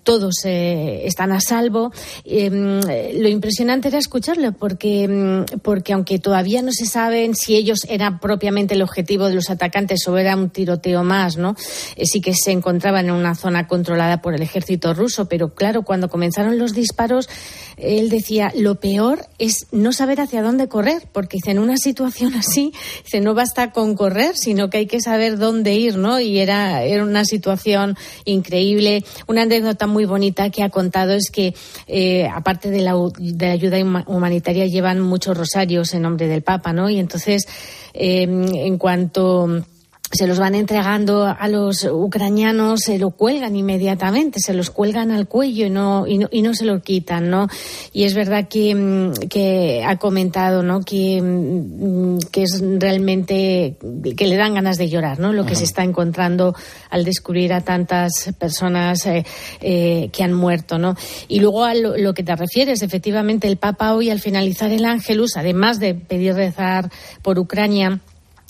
todos 0.03 0.35
eh, 0.45 1.01
están 1.05 1.31
a 1.31 1.41
salvo. 1.41 1.91
Em, 2.25 2.79
lo 3.19 3.29
impresionante 3.29 3.87
era 3.87 3.97
escucharlo 3.97 4.51
porque, 4.53 5.07
mm, 5.07 5.59
porque 5.61 5.93
aunque 5.93 6.19
todavía 6.19 6.61
no 6.61 6.71
se 6.71 6.85
saben 6.85 7.35
si 7.35 7.55
ellos 7.55 7.79
eran 7.89 8.19
propiamente 8.19 8.73
el 8.73 8.81
objetivo 8.81 9.27
de 9.27 9.35
los 9.35 9.49
atacantes 9.49 10.07
o 10.07 10.17
era 10.17 10.35
un 10.35 10.49
tiroteo 10.49 11.03
más, 11.03 11.37
¿no? 11.37 11.55
Eh, 11.95 12.05
sí 12.05 12.21
que 12.21 12.33
se 12.33 12.51
encontraban 12.51 13.05
en 13.05 13.11
una 13.11 13.35
zona 13.35 13.67
controlada 13.67 14.21
por 14.21 14.33
el 14.33 14.41
ejército 14.41 14.93
ruso, 14.93 15.27
pero 15.27 15.53
claro, 15.53 15.83
cuando 15.83 16.09
comenzaron 16.09 16.57
los 16.57 16.73
disparos, 16.73 17.29
él 17.77 18.09
decía, 18.09 18.51
lo 18.55 18.79
peor 18.79 19.27
es 19.37 19.67
no 19.71 19.93
saber 19.93 20.19
hacia 20.19 20.41
dónde 20.41 20.67
correr, 20.67 21.03
porque 21.11 21.37
en 21.45 21.59
una 21.59 21.77
situación 21.77 22.33
así, 22.35 22.73
dice, 23.03 23.21
no 23.21 23.33
basta 23.33 23.71
con 23.71 23.95
correr, 23.95 24.35
sino 24.35 24.69
que 24.69 24.79
hay 24.79 24.87
que 24.87 24.99
saber 24.99 25.37
dónde 25.37 25.75
ir, 25.75 25.97
¿no? 25.97 26.19
Y 26.19 26.39
era, 26.39 26.83
era 26.83 27.03
una 27.03 27.23
situación 27.23 27.95
increíble. 28.25 29.03
Una 29.27 29.43
anécdota 29.43 29.85
muy 29.85 30.05
bonita 30.05 30.49
que 30.49 30.63
ha 30.63 30.69
contado 30.69 31.13
es 31.13 31.29
que, 31.31 31.53
eh, 31.87 32.27
aparte 32.27 32.71
de 32.71 32.81
la, 32.81 32.95
de 33.19 33.45
ayuda 33.47 33.77
humanitaria, 34.07 34.65
llevan 34.65 34.99
muchos 34.99 35.37
rosarios 35.37 35.93
en 35.93 36.01
nombre 36.01 36.27
del 36.27 36.41
Papa, 36.41 36.73
¿no? 36.73 36.89
Y 36.89 36.99
entonces, 36.99 37.47
eh, 37.93 38.23
en 38.23 38.77
cuanto 38.77 39.63
se 40.11 40.25
los 40.25 40.39
van 40.39 40.55
entregando 40.55 41.25
a 41.25 41.47
los 41.49 41.83
ucranianos, 41.83 42.81
se 42.81 42.97
lo 42.97 43.11
cuelgan 43.11 43.55
inmediatamente, 43.55 44.39
se 44.39 44.53
los 44.53 44.69
cuelgan 44.69 45.11
al 45.11 45.27
cuello 45.27 45.65
y 45.65 45.69
no, 45.69 46.07
y 46.07 46.17
no, 46.17 46.29
y 46.31 46.41
no 46.41 46.53
se 46.53 46.65
lo 46.65 46.81
quitan, 46.81 47.29
¿no? 47.29 47.47
Y 47.91 48.05
es 48.05 48.13
verdad 48.13 48.47
que, 48.47 48.73
mm, 48.73 49.27
que 49.29 49.83
ha 49.85 49.97
comentado, 49.97 50.63
¿no? 50.63 50.81
Que, 50.81 51.21
mm, 51.21 52.19
que 52.31 52.43
es 52.43 52.61
realmente, 52.61 53.77
que 54.15 54.27
le 54.27 54.37
dan 54.37 54.53
ganas 54.53 54.77
de 54.77 54.87
llorar, 54.87 55.19
¿no? 55.19 55.33
Lo 55.33 55.45
que 55.45 55.55
se 55.55 55.65
está 55.65 55.83
encontrando 55.83 56.55
al 56.89 57.03
descubrir 57.03 57.51
a 57.51 57.61
tantas 57.61 58.33
personas 58.39 59.05
eh, 59.05 59.25
eh, 59.59 60.09
que 60.13 60.23
han 60.23 60.33
muerto, 60.33 60.77
¿no? 60.77 60.95
Y 61.27 61.41
luego 61.41 61.65
a 61.65 61.73
lo, 61.73 61.97
lo, 61.97 62.13
que 62.13 62.23
te 62.23 62.35
refieres, 62.35 62.81
efectivamente, 62.81 63.47
el 63.47 63.57
Papa 63.57 63.93
hoy 63.93 64.09
al 64.09 64.21
finalizar 64.21 64.71
el 64.71 64.85
Ángelus, 64.85 65.35
además 65.35 65.79
de 65.79 65.95
pedir 65.95 66.33
rezar 66.33 66.89
por 67.21 67.39
Ucrania, 67.39 67.99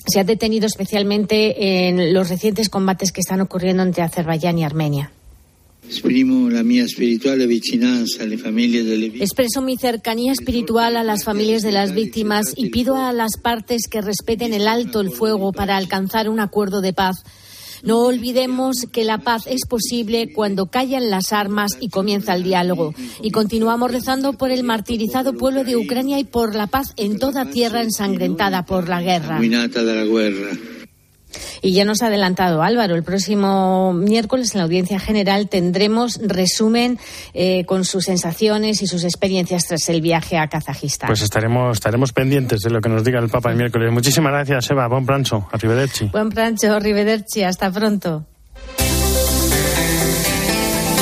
se 0.07 0.19
ha 0.19 0.23
detenido 0.23 0.65
especialmente 0.65 1.87
en 1.87 2.13
los 2.13 2.29
recientes 2.29 2.69
combates 2.69 3.11
que 3.11 3.21
están 3.21 3.41
ocurriendo 3.41 3.83
entre 3.83 4.03
Azerbaiyán 4.03 4.57
y 4.57 4.63
Armenia. 4.63 5.11
Expreso 9.21 9.61
mi 9.61 9.77
cercanía 9.77 10.33
espiritual 10.33 10.97
a 10.97 11.03
las 11.03 11.23
familias 11.23 11.61
de 11.61 11.71
las 11.71 11.93
víctimas 11.93 12.53
y 12.57 12.69
pido 12.69 12.97
a 12.97 13.13
las 13.13 13.37
partes 13.37 13.87
que 13.89 14.01
respeten 14.01 14.53
el 14.53 14.67
alto 14.67 14.99
el 14.99 15.11
fuego 15.11 15.53
para 15.53 15.77
alcanzar 15.77 16.29
un 16.29 16.41
acuerdo 16.41 16.81
de 16.81 16.91
paz 16.91 17.23
no 17.83 17.99
olvidemos 17.99 18.85
que 18.91 19.03
la 19.03 19.19
paz 19.19 19.43
es 19.47 19.65
posible 19.65 20.31
cuando 20.33 20.67
callan 20.67 21.09
las 21.09 21.33
armas 21.33 21.77
y 21.79 21.89
comienza 21.89 22.33
el 22.33 22.43
diálogo. 22.43 22.93
Y 23.21 23.31
continuamos 23.31 23.91
rezando 23.91 24.33
por 24.33 24.51
el 24.51 24.63
martirizado 24.63 25.33
pueblo 25.33 25.63
de 25.63 25.75
Ucrania 25.75 26.19
y 26.19 26.23
por 26.23 26.55
la 26.55 26.67
paz 26.67 26.93
en 26.97 27.19
toda 27.19 27.49
tierra 27.49 27.81
ensangrentada 27.81 28.65
por 28.65 28.89
la 28.89 29.01
guerra. 29.01 29.39
Y 31.61 31.73
ya 31.73 31.85
nos 31.85 32.01
ha 32.01 32.07
adelantado 32.07 32.61
Álvaro, 32.61 32.95
el 32.95 33.03
próximo 33.03 33.93
miércoles 33.93 34.53
en 34.53 34.59
la 34.59 34.63
audiencia 34.65 34.99
general 34.99 35.49
tendremos 35.49 36.19
resumen 36.21 36.99
eh, 37.33 37.65
con 37.65 37.85
sus 37.85 38.05
sensaciones 38.05 38.81
y 38.81 38.87
sus 38.87 39.03
experiencias 39.03 39.65
tras 39.67 39.89
el 39.89 40.01
viaje 40.01 40.37
a 40.37 40.47
Kazajistán. 40.47 41.07
Pues 41.07 41.21
estaremos, 41.21 41.77
estaremos 41.77 42.13
pendientes 42.13 42.61
de 42.61 42.69
lo 42.69 42.81
que 42.81 42.89
nos 42.89 43.03
diga 43.03 43.19
el 43.19 43.29
Papa 43.29 43.51
el 43.51 43.57
miércoles. 43.57 43.91
Muchísimas 43.91 44.31
gracias, 44.31 44.69
Eva. 44.71 44.87
Buen 44.87 45.05
prancho. 45.05 45.47
Arrivederci. 45.51 46.05
Buen 46.05 46.29
prancho, 46.29 46.73
arrivederci. 46.73 47.43
Hasta 47.43 47.71
pronto. 47.71 48.25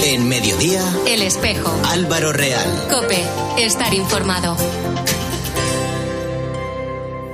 En 0.04 0.28
mediodía, 0.30 0.82
El 1.08 1.24
Espejo. 1.24 1.74
Álvaro 1.88 2.32
Real. 2.32 2.88
Cope, 2.90 3.24
estar 3.58 3.94
informado. 3.94 4.56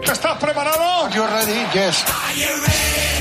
¿Estás 0.01 0.38
preparado? 0.38 1.10
You're 1.10 1.27
ready, 1.27 1.65
yes. 1.74 2.03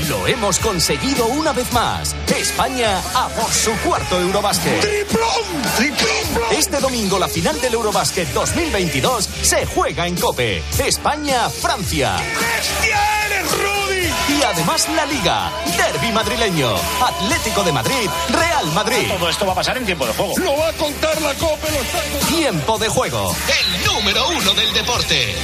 Lo 0.07 0.27
hemos 0.27 0.59
conseguido 0.59 1.27
una 1.27 1.51
vez 1.53 1.71
más. 1.73 2.15
España 2.35 3.01
a 3.13 3.27
por 3.29 3.51
su 3.51 3.71
cuarto 3.79 4.19
Eurobásquet. 4.19 4.81
¡Triplón! 4.81 5.61
¡Triplón! 5.77 6.43
Este 6.51 6.79
domingo 6.79 7.19
la 7.19 7.27
final 7.27 7.59
del 7.61 7.73
Eurobásquet 7.73 8.27
2022 8.33 9.29
se 9.41 9.65
juega 9.65 10.07
en 10.07 10.15
Cope. 10.15 10.63
España-Francia. 10.79 12.15
¡Bestia 12.17 13.25
eres, 13.27 13.51
Rudy! 13.51 14.39
Y 14.39 14.43
además 14.43 14.87
la 14.89 15.05
Liga. 15.05 15.51
Derby 15.77 16.11
madrileño. 16.11 16.73
Atlético 17.01 17.63
de 17.63 17.71
Madrid. 17.71 18.09
Real 18.29 18.67
Madrid. 18.73 19.07
Todo 19.17 19.29
esto 19.29 19.45
va 19.45 19.51
a 19.51 19.55
pasar 19.55 19.77
en 19.77 19.85
tiempo 19.85 20.05
de 20.05 20.13
juego. 20.13 20.33
Lo 20.37 20.57
va 20.57 20.69
a 20.69 20.73
contar 20.73 21.21
la 21.21 21.33
Cope. 21.35 21.69
Lo 21.71 21.79
está... 21.79 22.01
Tiempo 22.27 22.77
de 22.79 22.89
juego. 22.89 23.35
El 23.47 23.85
número 23.85 24.29
uno 24.29 24.53
del 24.53 24.73
deporte. 24.73 25.35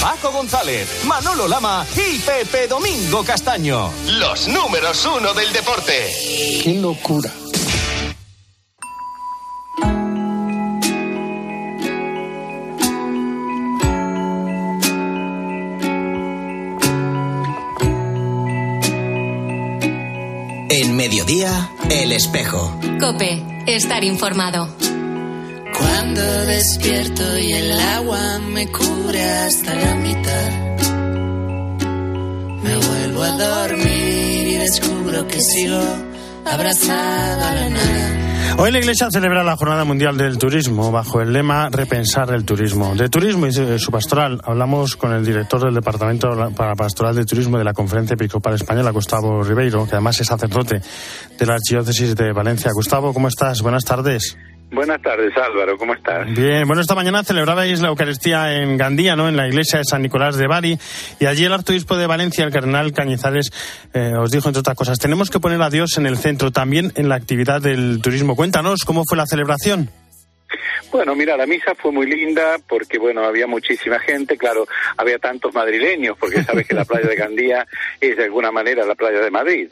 Paco 0.00 0.30
González, 0.30 1.04
Manolo 1.04 1.48
Lama 1.48 1.86
y 1.96 2.18
Pepe 2.18 2.68
Domingo 2.68 3.24
Castaño. 3.24 3.90
Los 4.18 4.48
números 4.48 5.04
uno 5.06 5.34
del 5.34 5.52
deporte. 5.52 6.60
¡Qué 6.62 6.78
locura! 6.80 7.30
En 20.68 20.96
mediodía, 20.96 21.70
el 21.90 22.12
espejo. 22.12 22.78
Cope, 23.00 23.42
estar 23.66 24.04
informado. 24.04 24.68
Cuando 26.06 26.46
despierto 26.46 27.36
y 27.36 27.52
el 27.52 27.72
agua 27.72 28.38
me 28.38 28.70
cubre 28.70 29.22
hasta 29.24 29.74
la 29.74 29.94
mitad, 29.96 30.50
me 32.62 32.76
vuelvo 32.76 33.22
a 33.24 33.30
dormir 33.32 34.46
y 34.46 34.54
descubro 34.54 35.26
que 35.26 35.40
sigo 35.40 35.80
abrazada 36.44 37.54
la 37.56 37.70
nada. 37.70 38.54
Hoy 38.58 38.70
la 38.70 38.78
Iglesia 38.78 39.10
celebra 39.10 39.42
la 39.42 39.56
Jornada 39.56 39.84
Mundial 39.84 40.16
del 40.16 40.38
Turismo 40.38 40.92
bajo 40.92 41.20
el 41.20 41.32
lema 41.32 41.70
Repensar 41.70 42.32
el 42.32 42.44
Turismo. 42.44 42.94
De 42.94 43.08
turismo 43.08 43.48
y 43.48 43.52
su 43.52 43.90
pastoral 43.90 44.40
hablamos 44.44 44.94
con 44.94 45.12
el 45.12 45.24
director 45.24 45.60
del 45.60 45.74
Departamento 45.74 46.28
para 46.56 46.76
Pastoral 46.76 47.16
de 47.16 47.24
Turismo 47.24 47.58
de 47.58 47.64
la 47.64 47.72
Conferencia 47.72 48.14
Episcopal 48.14 48.54
Española, 48.54 48.92
Gustavo 48.92 49.42
Ribeiro, 49.42 49.84
que 49.86 49.96
además 49.96 50.20
es 50.20 50.28
sacerdote 50.28 50.80
de 51.36 51.46
la 51.46 51.54
Archidiócesis 51.54 52.14
de 52.14 52.32
Valencia. 52.32 52.70
Gustavo, 52.72 53.12
¿cómo 53.12 53.26
estás? 53.26 53.60
Buenas 53.60 53.84
tardes. 53.84 54.36
Buenas 54.70 55.00
tardes, 55.00 55.32
Álvaro, 55.36 55.78
¿cómo 55.78 55.94
estás? 55.94 56.26
Bien, 56.34 56.66
bueno, 56.66 56.82
esta 56.82 56.96
mañana 56.96 57.22
celebrabais 57.22 57.80
la 57.80 57.88
Eucaristía 57.88 58.52
en 58.60 58.76
Gandía, 58.76 59.14
¿no? 59.14 59.28
En 59.28 59.36
la 59.36 59.46
iglesia 59.46 59.78
de 59.78 59.84
San 59.84 60.02
Nicolás 60.02 60.36
de 60.36 60.48
Bari, 60.48 60.76
y 61.20 61.26
allí 61.26 61.44
el 61.44 61.52
arzobispo 61.52 61.96
de 61.96 62.08
Valencia, 62.08 62.44
el 62.44 62.52
cardenal 62.52 62.92
Cañizares, 62.92 63.52
eh, 63.94 64.14
os 64.18 64.32
dijo, 64.32 64.48
entre 64.48 64.60
otras 64.60 64.76
cosas, 64.76 64.98
tenemos 64.98 65.30
que 65.30 65.38
poner 65.38 65.62
a 65.62 65.70
Dios 65.70 65.98
en 65.98 66.06
el 66.06 66.18
centro 66.18 66.50
también 66.50 66.92
en 66.96 67.08
la 67.08 67.14
actividad 67.14 67.62
del 67.62 68.00
turismo. 68.02 68.34
Cuéntanos, 68.34 68.80
¿cómo 68.84 69.04
fue 69.08 69.16
la 69.16 69.26
celebración? 69.26 69.88
Bueno, 70.96 71.14
mira, 71.14 71.36
la 71.36 71.44
misa 71.44 71.74
fue 71.74 71.92
muy 71.92 72.06
linda 72.06 72.56
porque, 72.66 72.96
bueno, 72.96 73.22
había 73.22 73.46
muchísima 73.46 73.98
gente, 73.98 74.38
claro, 74.38 74.66
había 74.96 75.18
tantos 75.18 75.52
madrileños, 75.52 76.16
porque 76.16 76.42
sabes 76.42 76.66
que 76.66 76.74
la 76.74 76.84
playa 76.86 77.06
de 77.06 77.16
Gandía 77.16 77.66
es 78.00 78.16
de 78.16 78.24
alguna 78.24 78.50
manera 78.50 78.82
la 78.86 78.94
playa 78.94 79.20
de 79.20 79.30
Madrid. 79.30 79.70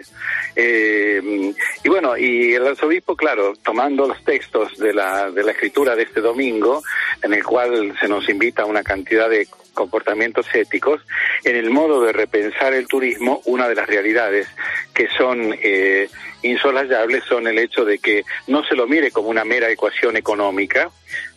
Eh, 0.54 1.54
y 1.82 1.88
bueno, 1.88 2.14
y 2.18 2.52
el 2.52 2.66
arzobispo, 2.66 3.16
claro, 3.16 3.54
tomando 3.64 4.06
los 4.06 4.22
textos 4.22 4.76
de 4.76 4.92
la, 4.92 5.30
de 5.30 5.42
la 5.44 5.52
escritura 5.52 5.96
de 5.96 6.02
este 6.02 6.20
domingo, 6.20 6.82
en 7.22 7.32
el 7.32 7.42
cual 7.42 7.96
se 7.98 8.06
nos 8.06 8.28
invita 8.28 8.64
a 8.64 8.66
una 8.66 8.82
cantidad 8.82 9.30
de 9.30 9.48
comportamientos 9.72 10.46
éticos, 10.54 11.00
en 11.42 11.56
el 11.56 11.70
modo 11.70 12.02
de 12.02 12.12
repensar 12.12 12.74
el 12.74 12.86
turismo, 12.86 13.40
una 13.46 13.66
de 13.66 13.74
las 13.74 13.86
realidades 13.86 14.46
que 14.94 15.08
son 15.18 15.54
eh, 15.60 16.08
insolayables 16.42 17.24
son 17.24 17.46
el 17.46 17.58
hecho 17.58 17.84
de 17.84 17.98
que 17.98 18.24
no 18.46 18.64
se 18.64 18.74
lo 18.74 18.86
mire 18.86 19.10
como 19.10 19.28
una 19.28 19.44
mera 19.44 19.70
ecuación 19.70 20.16
económica 20.16 20.90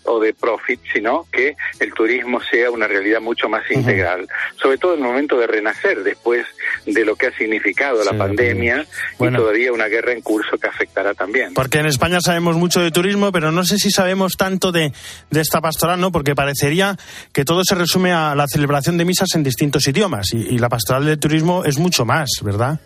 o 0.07 0.19
de 0.19 0.33
profit, 0.33 0.79
sino 0.93 1.27
que 1.31 1.55
el 1.79 1.93
turismo 1.93 2.39
sea 2.41 2.71
una 2.71 2.87
realidad 2.87 3.19
mucho 3.19 3.49
más 3.49 3.69
integral, 3.69 4.27
sobre 4.55 4.77
todo 4.77 4.93
en 4.93 5.01
el 5.01 5.05
momento 5.05 5.37
de 5.37 5.47
renacer 5.47 6.01
después 6.03 6.45
de 6.85 7.05
lo 7.05 7.15
que 7.15 7.27
ha 7.27 7.37
significado 7.37 8.03
la 8.03 8.17
pandemia 8.17 8.85
y 9.19 9.31
todavía 9.31 9.73
una 9.73 9.87
guerra 9.87 10.13
en 10.13 10.21
curso 10.21 10.57
que 10.57 10.67
afectará 10.67 11.13
también. 11.13 11.53
Porque 11.53 11.79
en 11.79 11.87
España 11.87 12.19
sabemos 12.21 12.55
mucho 12.55 12.79
de 12.79 12.91
turismo, 12.91 13.31
pero 13.31 13.51
no 13.51 13.65
sé 13.65 13.77
si 13.77 13.91
sabemos 13.91 14.33
tanto 14.37 14.71
de, 14.71 14.93
de 15.29 15.41
esta 15.41 15.59
pastoral, 15.59 15.99
¿no? 15.99 16.11
Porque 16.11 16.35
parecería 16.35 16.95
que 17.33 17.43
todo 17.43 17.63
se 17.65 17.75
resume 17.75 18.13
a 18.13 18.33
la 18.33 18.47
celebración 18.47 18.97
de 18.97 19.05
misas 19.05 19.29
en 19.35 19.43
distintos 19.43 19.87
idiomas 19.87 20.27
y, 20.33 20.55
y 20.55 20.57
la 20.57 20.69
pastoral 20.69 21.05
del 21.05 21.19
turismo 21.19 21.65
es 21.65 21.77
mucho 21.77 22.05
más, 22.05 22.29
¿verdad? 22.41 22.79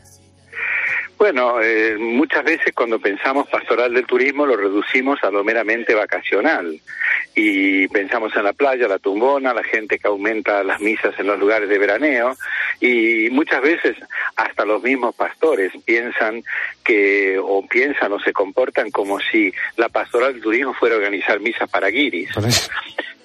Bueno, 1.21 1.61
eh, 1.61 1.97
muchas 1.99 2.43
veces 2.43 2.73
cuando 2.73 2.97
pensamos 2.97 3.47
pastoral 3.47 3.93
del 3.93 4.07
turismo 4.07 4.43
lo 4.43 4.57
reducimos 4.57 5.23
a 5.23 5.29
lo 5.29 5.43
meramente 5.43 5.93
vacacional. 5.93 6.81
Y 7.35 7.87
pensamos 7.89 8.35
en 8.35 8.43
la 8.43 8.53
playa, 8.53 8.87
la 8.87 8.97
tumbona, 8.97 9.53
la 9.53 9.63
gente 9.63 9.99
que 9.99 10.07
aumenta 10.07 10.63
las 10.63 10.81
misas 10.81 11.13
en 11.19 11.27
los 11.27 11.37
lugares 11.37 11.69
de 11.69 11.77
veraneo. 11.77 12.35
Y 12.79 13.29
muchas 13.29 13.61
veces 13.61 13.97
hasta 14.35 14.65
los 14.65 14.81
mismos 14.81 15.13
pastores 15.13 15.71
piensan 15.85 16.43
que 16.83 17.37
o 17.39 17.67
piensan 17.67 18.11
o 18.13 18.19
se 18.19 18.33
comportan 18.33 18.89
como 18.89 19.19
si 19.19 19.53
la 19.77 19.89
pastoral 19.89 20.33
del 20.33 20.41
turismo 20.41 20.73
fuera 20.73 20.95
organizar 20.95 21.39
misas 21.39 21.69
para 21.69 21.89
guiris. 21.89 22.31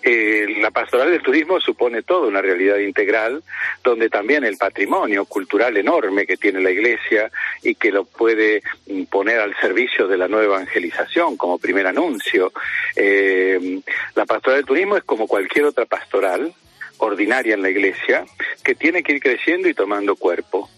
Eh, 0.09 0.47
la 0.61 0.71
pastoral 0.71 1.11
del 1.11 1.21
turismo 1.21 1.59
supone 1.59 2.03
toda 2.03 2.29
una 2.29 2.41
realidad 2.41 2.77
integral 2.77 3.43
donde 3.83 4.09
también 4.09 4.45
el 4.45 4.57
patrimonio 4.57 5.25
cultural 5.25 5.77
enorme 5.77 6.29
que 6.29 6.37
tiene 6.37 6.61
la 6.61 6.71
Iglesia 6.71 7.29
y 7.61 7.75
que 7.75 7.91
lo 7.91 8.05
puede 8.05 8.63
poner 9.11 9.41
al 9.41 9.57
servicio 9.61 10.07
de 10.07 10.17
la 10.17 10.29
nueva 10.29 10.59
evangelización 10.59 11.37
como 11.37 11.59
primer 11.59 11.89
anuncio. 11.89 12.53
Eh, 12.95 13.81
la 14.15 14.27
pastoral 14.27 14.61
del 14.61 14.67
turismo 14.67 14.97
es 14.97 15.03
como 15.03 15.27
cualquier 15.27 15.65
otra 15.65 15.87
pastoral 15.87 16.55
ordinaria 16.99 17.55
en 17.55 17.63
la 17.63 17.71
Iglesia 17.71 18.25
que 18.63 18.77
tiene 18.77 19.03
que 19.03 19.15
ir 19.15 19.21
creciendo 19.21 19.69
y 19.69 19.75
tomando 19.75 20.15
cuerpo. 20.15 20.71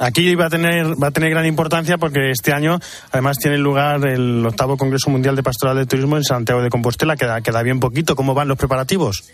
Aquí 0.00 0.34
va 0.34 0.46
a 0.46 0.50
tener 0.50 0.86
va 1.00 1.08
a 1.08 1.10
tener 1.10 1.28
gran 1.28 1.44
importancia 1.44 1.98
porque 1.98 2.30
este 2.30 2.54
año 2.54 2.78
además 3.12 3.36
tiene 3.36 3.58
lugar 3.58 4.06
el 4.06 4.46
octavo 4.46 4.78
Congreso 4.78 5.10
Mundial 5.10 5.36
de 5.36 5.42
Pastoral 5.42 5.76
de 5.76 5.84
Turismo 5.84 6.16
en 6.16 6.24
Santiago 6.24 6.62
de 6.62 6.70
Compostela, 6.70 7.16
queda 7.16 7.42
queda 7.42 7.62
bien 7.62 7.80
poquito. 7.80 8.16
¿Cómo 8.16 8.32
van 8.32 8.48
los 8.48 8.56
preparativos? 8.56 9.30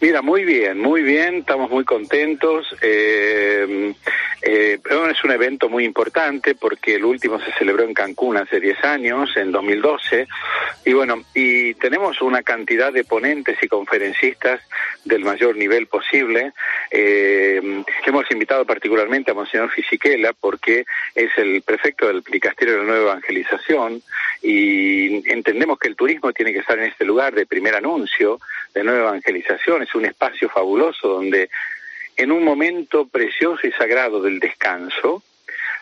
Mira, 0.00 0.22
muy 0.22 0.44
bien, 0.44 0.78
muy 0.78 1.02
bien, 1.02 1.38
estamos 1.38 1.68
muy 1.68 1.84
contentos. 1.84 2.66
Eh, 2.80 3.92
eh, 4.42 4.78
es 5.10 5.24
un 5.24 5.30
evento 5.32 5.68
muy 5.68 5.84
importante 5.84 6.54
porque 6.54 6.94
el 6.94 7.04
último 7.04 7.40
se 7.40 7.52
celebró 7.52 7.82
en 7.84 7.94
Cancún 7.94 8.36
hace 8.36 8.60
10 8.60 8.84
años, 8.84 9.36
en 9.36 9.50
2012, 9.50 10.26
y 10.84 10.92
bueno, 10.92 11.24
y 11.34 11.74
tenemos 11.74 12.22
una 12.22 12.42
cantidad 12.42 12.92
de 12.92 13.04
ponentes 13.04 13.58
y 13.62 13.68
conferencistas 13.68 14.60
del 15.04 15.24
mayor 15.24 15.56
nivel 15.56 15.86
posible. 15.86 16.52
Eh, 16.90 17.82
hemos 18.06 18.30
invitado 18.30 18.64
particularmente 18.64 19.30
a 19.30 19.34
Monseñor 19.34 19.70
Fisichella 19.70 20.32
porque 20.32 20.84
es 21.14 21.30
el 21.36 21.62
prefecto 21.62 22.06
del 22.06 22.22
Dicasterio 22.22 22.74
de 22.74 22.80
la 22.80 22.86
Nueva 22.86 23.12
Evangelización 23.12 24.02
y 24.42 25.28
entendemos 25.30 25.78
que 25.78 25.88
el 25.88 25.96
turismo 25.96 26.32
tiene 26.32 26.52
que 26.52 26.60
estar 26.60 26.78
en 26.78 26.84
este 26.84 27.04
lugar 27.04 27.34
de 27.34 27.46
primer 27.46 27.74
anuncio, 27.74 28.38
de 28.74 28.84
nueva 28.84 29.08
evangelización, 29.08 29.82
es 29.82 29.94
un 29.94 30.04
espacio 30.04 30.48
fabuloso 30.48 31.08
donde 31.08 31.50
en 32.18 32.32
un 32.32 32.44
momento 32.44 33.06
precioso 33.06 33.66
y 33.66 33.72
sagrado 33.72 34.20
del 34.20 34.40
descanso, 34.40 35.22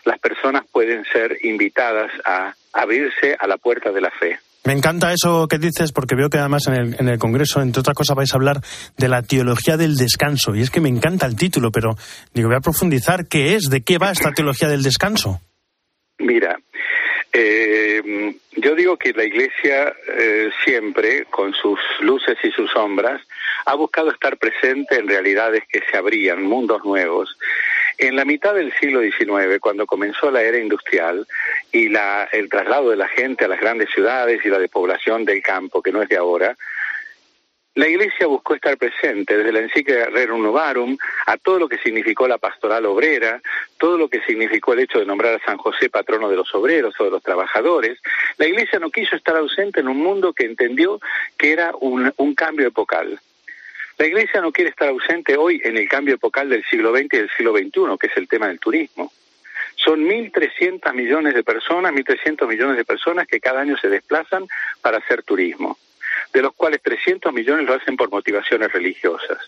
las 0.05 0.19
personas 0.19 0.65
pueden 0.71 1.03
ser 1.11 1.37
invitadas 1.43 2.11
a 2.23 2.53
abrirse 2.71 3.35
a 3.37 3.47
la 3.47 3.57
puerta 3.57 3.91
de 3.91 4.01
la 4.01 4.11
fe. 4.11 4.39
Me 4.63 4.73
encanta 4.73 5.11
eso 5.13 5.47
que 5.47 5.57
dices 5.57 5.91
porque 5.91 6.15
veo 6.15 6.29
que 6.29 6.37
además 6.37 6.67
en 6.67 6.73
el, 6.73 6.95
en 6.99 7.09
el, 7.09 7.17
Congreso, 7.17 7.61
entre 7.61 7.79
otras 7.79 7.95
cosas, 7.95 8.15
vais 8.15 8.33
a 8.33 8.37
hablar 8.37 8.61
de 8.97 9.07
la 9.07 9.23
teología 9.23 9.77
del 9.77 9.95
descanso. 9.95 10.55
Y 10.55 10.61
es 10.61 10.69
que 10.69 10.81
me 10.81 10.89
encanta 10.89 11.25
el 11.25 11.35
título, 11.35 11.71
pero 11.71 11.95
digo, 12.33 12.49
voy 12.49 12.57
a 12.57 12.61
profundizar 12.61 13.27
qué 13.27 13.55
es, 13.55 13.69
de 13.69 13.81
qué 13.81 13.97
va 13.97 14.11
esta 14.11 14.31
teología 14.31 14.67
del 14.67 14.83
descanso. 14.83 15.39
Mira, 16.19 16.57
eh, 17.33 18.35
yo 18.53 18.75
digo 18.75 18.97
que 18.97 19.13
la 19.13 19.23
Iglesia 19.23 19.95
eh, 20.17 20.49
siempre, 20.63 21.25
con 21.25 21.53
sus 21.53 21.79
luces 21.99 22.37
y 22.43 22.51
sus 22.51 22.71
sombras, 22.71 23.21
ha 23.65 23.75
buscado 23.75 24.11
estar 24.11 24.37
presente 24.37 24.95
en 24.95 25.07
realidades 25.07 25.63
que 25.69 25.81
se 25.89 25.97
abrían, 25.97 26.43
mundos 26.43 26.83
nuevos. 26.83 27.37
En 27.97 28.15
la 28.15 28.25
mitad 28.25 28.53
del 28.53 28.73
siglo 28.73 29.01
XIX, 29.01 29.59
cuando 29.59 29.85
comenzó 29.85 30.29
la 30.29 30.43
era 30.43 30.59
industrial 30.59 31.27
y 31.71 31.89
la, 31.89 32.29
el 32.31 32.49
traslado 32.49 32.91
de 32.91 32.95
la 32.95 33.07
gente 33.07 33.45
a 33.45 33.47
las 33.47 33.59
grandes 33.59 33.89
ciudades 33.89 34.45
y 34.45 34.49
la 34.49 34.59
despoblación 34.59 35.25
del 35.25 35.41
campo, 35.41 35.81
que 35.81 35.91
no 35.91 36.01
es 36.01 36.09
de 36.09 36.17
ahora, 36.17 36.55
la 37.77 37.87
Iglesia 37.87 38.25
buscó 38.25 38.55
estar 38.55 38.75
presente 38.75 39.37
desde 39.37 39.51
la 39.51 39.59
encíclica 39.59 40.07
Rerum 40.07 40.41
Novarum 40.41 40.97
a 41.27 41.37
todo 41.37 41.59
lo 41.59 41.69
que 41.69 41.77
significó 41.77 42.27
la 42.27 42.39
pastoral 42.39 42.87
obrera, 42.87 43.39
todo 43.77 43.99
lo 43.99 44.09
que 44.09 44.19
significó 44.21 44.73
el 44.73 44.79
hecho 44.79 44.97
de 44.97 45.05
nombrar 45.05 45.35
a 45.35 45.45
San 45.45 45.57
José 45.57 45.87
patrono 45.87 46.27
de 46.27 46.37
los 46.37 46.53
obreros 46.55 46.99
o 46.99 47.03
de 47.03 47.11
los 47.11 47.21
trabajadores. 47.21 47.99
La 48.37 48.47
Iglesia 48.47 48.79
no 48.79 48.89
quiso 48.89 49.15
estar 49.15 49.37
ausente 49.37 49.81
en 49.81 49.89
un 49.89 49.97
mundo 49.97 50.33
que 50.33 50.45
entendió 50.45 50.99
que 51.37 51.51
era 51.51 51.71
un, 51.79 52.11
un 52.17 52.33
cambio 52.33 52.67
epocal. 52.67 53.19
La 53.99 54.07
Iglesia 54.07 54.41
no 54.41 54.51
quiere 54.51 54.71
estar 54.71 54.89
ausente 54.89 55.37
hoy 55.37 55.61
en 55.63 55.77
el 55.77 55.87
cambio 55.87 56.15
epocal 56.15 56.49
del 56.49 56.65
siglo 56.65 56.91
XX 56.97 57.13
y 57.13 57.17
del 57.17 57.29
siglo 57.37 57.55
XXI, 57.55 57.97
que 57.99 58.07
es 58.07 58.17
el 58.17 58.27
tema 58.27 58.47
del 58.47 58.59
turismo. 58.59 59.11
Son 59.75 60.03
1.300 60.03 60.95
millones 60.95 61.35
de 61.35 61.43
personas, 61.43 61.93
1.300 61.93 62.47
millones 62.47 62.75
de 62.75 62.85
personas 62.85 63.27
que 63.27 63.39
cada 63.39 63.61
año 63.61 63.77
se 63.77 63.87
desplazan 63.87 64.47
para 64.81 64.97
hacer 64.97 65.21
turismo 65.21 65.77
de 66.33 66.41
los 66.41 66.53
cuales 66.53 66.81
300 66.81 67.33
millones 67.33 67.65
lo 67.65 67.73
hacen 67.73 67.97
por 67.97 68.09
motivaciones 68.09 68.71
religiosas. 68.71 69.39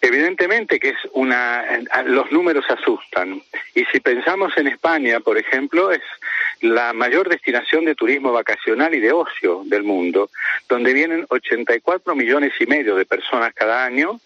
Evidentemente 0.00 0.78
que 0.78 0.90
es 0.90 0.98
una, 1.12 1.64
los 2.04 2.30
números 2.30 2.66
asustan. 2.68 3.40
Y 3.74 3.86
si 3.86 4.00
pensamos 4.00 4.52
en 4.58 4.66
España, 4.66 5.20
por 5.20 5.38
ejemplo, 5.38 5.90
es 5.92 6.02
la 6.60 6.92
mayor 6.92 7.28
destinación 7.28 7.86
de 7.86 7.94
turismo 7.94 8.30
vacacional 8.30 8.94
y 8.94 9.00
de 9.00 9.12
ocio 9.12 9.62
del 9.64 9.82
mundo, 9.82 10.28
donde 10.68 10.92
vienen 10.92 11.24
84 11.30 12.14
millones 12.14 12.52
y 12.60 12.66
medio 12.66 12.96
de 12.96 13.06
personas 13.06 13.54
cada 13.54 13.82
año 13.84 14.20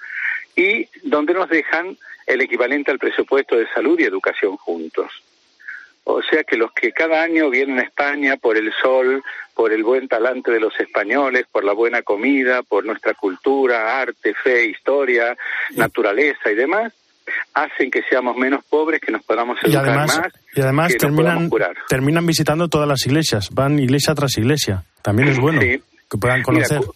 y 0.57 0.89
donde 1.05 1.35
nos 1.35 1.49
dejan 1.49 1.97
el 2.27 2.41
equivalente 2.41 2.91
al 2.91 2.99
presupuesto 2.99 3.57
de 3.57 3.69
salud 3.69 4.01
y 4.01 4.05
educación 4.05 4.57
juntos. 4.57 5.23
O 6.11 6.23
sea 6.23 6.43
que 6.43 6.57
los 6.57 6.73
que 6.73 6.91
cada 6.91 7.23
año 7.23 7.51
vienen 7.51 7.79
a 7.81 7.83
España 7.83 8.39
por 8.39 8.57
el 8.57 8.73
sol, 8.81 9.23
por 9.55 9.75
el 9.75 9.85
buen 9.85 10.09
talante 10.09 10.51
de 10.51 10.59
los 10.59 10.73
españoles, 10.81 11.45
por 11.53 11.65
la 11.65 11.75
buena 11.75 12.01
comida, 12.01 12.63
por 12.63 12.83
nuestra 12.87 13.13
cultura, 13.13 14.01
arte, 14.01 14.33
fe, 14.33 14.65
historia, 14.65 15.37
naturaleza 15.77 16.51
y 16.51 16.55
demás, 16.55 16.95
hacen 17.53 17.91
que 17.91 18.03
seamos 18.09 18.39
menos 18.39 18.65
pobres, 18.65 19.03
que 19.03 19.13
nos 19.13 19.23
podamos 19.23 19.59
educar 19.63 19.85
y 19.85 19.87
además, 19.87 20.19
más. 20.19 20.33
Y 20.55 20.61
además 20.63 20.97
terminan, 20.97 21.51
terminan 21.91 22.25
visitando 22.25 22.69
todas 22.69 22.89
las 22.89 23.05
iglesias, 23.05 23.51
van 23.53 23.79
iglesia 23.79 24.15
tras 24.15 24.39
iglesia. 24.39 24.85
También 25.03 25.29
es 25.29 25.39
bueno 25.39 25.61
que 25.61 25.83
puedan 26.19 26.43
conocer. 26.43 26.81
Mira, 26.81 26.91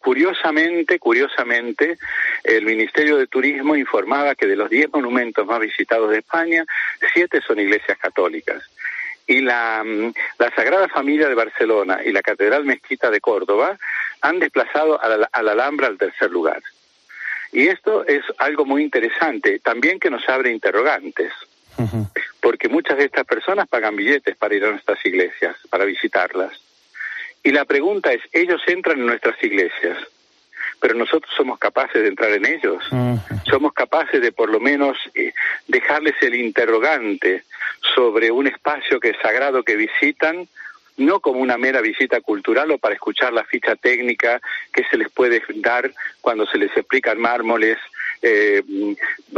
Curiosamente, 0.00 0.98
curiosamente, 0.98 1.98
el 2.44 2.64
Ministerio 2.64 3.16
de 3.16 3.26
Turismo 3.26 3.76
informaba 3.76 4.34
que 4.34 4.46
de 4.46 4.56
los 4.56 4.70
10 4.70 4.92
monumentos 4.92 5.46
más 5.46 5.60
visitados 5.60 6.10
de 6.10 6.18
España, 6.18 6.64
siete 7.12 7.40
son 7.40 7.58
iglesias 7.58 7.98
católicas. 7.98 8.62
Y 9.26 9.40
la, 9.40 9.82
mm, 9.84 10.12
la 10.38 10.54
Sagrada 10.54 10.88
Familia 10.88 11.28
de 11.28 11.34
Barcelona 11.34 12.00
y 12.04 12.12
la 12.12 12.22
Catedral 12.22 12.64
Mezquita 12.64 13.10
de 13.10 13.20
Córdoba 13.20 13.76
han 14.22 14.38
desplazado 14.38 15.02
a 15.02 15.08
la, 15.08 15.28
a 15.30 15.42
la 15.42 15.52
Alhambra 15.52 15.88
al 15.88 15.98
tercer 15.98 16.30
lugar. 16.30 16.62
Y 17.52 17.68
esto 17.68 18.06
es 18.06 18.22
algo 18.38 18.64
muy 18.64 18.82
interesante, 18.82 19.58
también 19.58 19.98
que 19.98 20.10
nos 20.10 20.28
abre 20.28 20.52
interrogantes, 20.52 21.32
porque 22.40 22.68
muchas 22.68 22.98
de 22.98 23.04
estas 23.04 23.24
personas 23.24 23.68
pagan 23.68 23.96
billetes 23.96 24.36
para 24.36 24.54
ir 24.54 24.64
a 24.64 24.70
nuestras 24.70 25.04
iglesias, 25.06 25.56
para 25.70 25.84
visitarlas. 25.84 26.52
Y 27.42 27.50
la 27.50 27.64
pregunta 27.64 28.12
es, 28.12 28.22
ellos 28.32 28.60
entran 28.66 28.98
en 28.98 29.06
nuestras 29.06 29.42
iglesias, 29.42 29.98
pero 30.80 30.94
nosotros 30.94 31.32
somos 31.36 31.58
capaces 31.58 32.02
de 32.02 32.08
entrar 32.08 32.30
en 32.32 32.46
ellos. 32.46 32.84
Somos 33.48 33.72
capaces 33.72 34.20
de 34.20 34.32
por 34.32 34.50
lo 34.50 34.60
menos 34.60 34.96
eh, 35.14 35.32
dejarles 35.66 36.14
el 36.20 36.34
interrogante 36.34 37.44
sobre 37.94 38.30
un 38.30 38.46
espacio 38.46 39.00
que 39.00 39.10
es 39.10 39.16
sagrado 39.22 39.62
que 39.62 39.76
visitan, 39.76 40.48
no 40.96 41.20
como 41.20 41.40
una 41.40 41.56
mera 41.56 41.80
visita 41.80 42.20
cultural 42.20 42.70
o 42.72 42.78
para 42.78 42.94
escuchar 42.94 43.32
la 43.32 43.44
ficha 43.44 43.76
técnica 43.76 44.40
que 44.72 44.84
se 44.84 44.96
les 44.96 45.10
puede 45.10 45.42
dar 45.56 45.92
cuando 46.20 46.44
se 46.46 46.58
les 46.58 46.76
explican 46.76 47.20
mármoles 47.20 47.78
eh, 48.22 48.62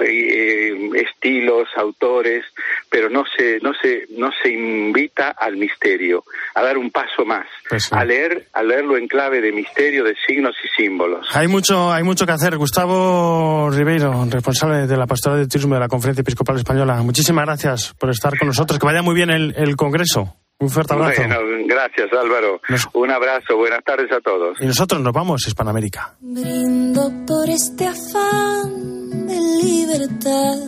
eh, 0.03 0.91
estilos, 0.95 1.69
autores, 1.77 2.45
pero 2.89 3.09
no 3.11 3.25
se, 3.37 3.59
no 3.61 3.73
se, 3.75 4.07
no 4.17 4.31
se 4.43 4.51
invita 4.51 5.31
al 5.31 5.57
misterio, 5.57 6.25
a 6.55 6.63
dar 6.63 6.79
un 6.79 6.91
paso 6.91 7.25
más, 7.25 7.47
Pues 7.69 7.85
sí. 7.85 7.91
a 7.93 8.05
leer, 8.05 8.47
a 8.53 8.63
leerlo 8.63 8.97
en 8.97 9.09
clave 9.09 9.41
de 9.41 9.53
misterio, 9.53 10.05
de 10.05 10.15
signos 10.27 10.55
y 10.65 10.83
símbolos. 10.83 11.27
Hay 11.35 11.49
mucho, 11.49 11.93
hay 11.93 12.03
mucho 12.03 12.27
que 12.27 12.33
hacer. 12.33 12.57
Gustavo 12.57 13.71
Ribeiro, 13.71 14.27
responsable 14.29 14.87
de 14.87 14.97
la 14.97 15.07
Pastoral 15.07 15.41
de 15.41 15.49
Turismo 15.49 15.75
de 15.75 15.81
la 15.81 15.89
Conferencia 15.89 16.23
Episcopal 16.23 16.57
Española. 16.57 17.03
Muchísimas 17.03 17.45
gracias 17.47 17.95
por 17.99 18.11
estar 18.11 18.37
con 18.39 18.49
nosotros. 18.49 18.79
Que 18.79 18.87
vaya 18.87 19.03
muy 19.03 19.15
bien 19.15 19.31
el, 19.31 19.55
el 19.57 19.77
Congreso. 19.77 20.37
Un 20.61 20.69
fuerte 20.69 20.93
abrazo. 20.93 21.23
Bueno, 21.23 21.37
gracias 21.67 22.13
Álvaro. 22.13 22.61
Un 22.93 23.11
abrazo, 23.11 23.57
buenas 23.57 23.83
tardes 23.83 24.13
a 24.13 24.21
todos. 24.21 24.61
Y 24.61 24.67
nosotros 24.67 25.01
nos 25.01 25.13
vamos, 25.13 25.47
Hispanoamérica. 25.47 26.15
Brindo 26.21 27.11
por 27.27 27.49
este 27.49 27.87
afán 27.87 29.27
de 29.27 29.41
libertad, 29.63 30.59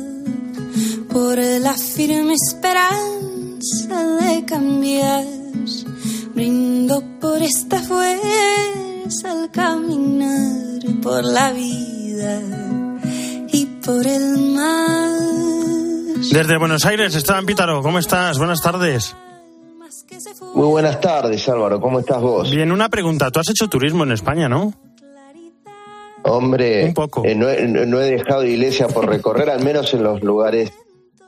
por 1.12 1.36
la 1.36 1.74
firme 1.74 2.32
esperanza 2.32 4.16
de 4.20 4.44
cambiar. 4.46 5.24
Brindo 6.34 7.02
por 7.20 7.42
esta 7.42 7.78
fuerza 7.78 9.30
al 9.30 9.50
caminar 9.50 10.62
por 11.02 11.22
la 11.24 11.52
vida 11.52 12.40
y 13.52 13.66
por 13.84 14.06
el 14.06 14.38
mar. 14.54 15.18
Desde 16.32 16.56
Buenos 16.56 16.86
Aires, 16.86 17.14
Esteban 17.14 17.44
Pítaro, 17.44 17.82
¿cómo 17.82 17.98
estás? 17.98 18.38
Buenas 18.38 18.62
tardes. 18.62 19.14
Muy 20.54 20.66
buenas 20.68 21.00
tardes, 21.00 21.48
Álvaro. 21.48 21.80
¿Cómo 21.80 22.00
estás 22.00 22.20
vos? 22.20 22.50
Bien, 22.50 22.72
una 22.72 22.88
pregunta. 22.88 23.30
Tú 23.30 23.40
has 23.40 23.48
hecho 23.50 23.68
turismo 23.68 24.04
en 24.04 24.12
España, 24.12 24.48
¿no? 24.48 24.72
Hombre, 26.24 26.84
Un 26.84 26.94
poco. 26.94 27.24
eh, 27.24 27.34
no, 27.34 27.48
he, 27.48 27.66
no 27.66 28.00
he 28.00 28.10
dejado 28.10 28.44
iglesia 28.44 28.86
por 28.88 29.08
recorrer, 29.08 29.50
al 29.50 29.64
menos 29.64 29.92
en 29.94 30.04
los 30.04 30.22
lugares 30.22 30.72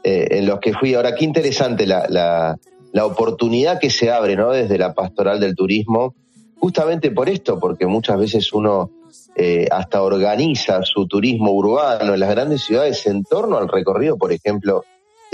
eh, 0.05 0.29
en 0.33 0.47
los 0.47 0.61
que 0.61 0.73
fui. 0.73 0.95
Ahora, 0.95 1.15
qué 1.15 1.25
interesante 1.25 1.87
la, 1.87 2.07
la, 2.09 2.57
la 2.93 3.07
oportunidad 3.07 3.81
que 3.81 3.91
se 3.91 4.11
abre 4.13 4.37
¿no? 4.37 4.51
desde 4.53 4.79
la 4.79 4.95
pastoral 4.95 5.41
del 5.41 5.57
turismo, 5.57 6.15
justamente 6.59 7.11
por 7.11 7.29
esto, 7.29 7.59
porque 7.59 7.87
muchas 7.87 8.19
veces 8.19 8.53
uno 8.53 8.91
eh, 9.35 9.67
hasta 9.71 10.03
organiza 10.03 10.83
su 10.83 11.09
turismo 11.09 11.51
urbano 11.53 12.15
en 12.15 12.21
las 12.21 12.31
grandes 12.31 12.63
ciudades 12.63 13.05
en 13.07 13.25
torno 13.25 13.57
al 13.59 13.69
recorrido, 13.69 14.17
por 14.17 14.33
ejemplo, 14.33 14.85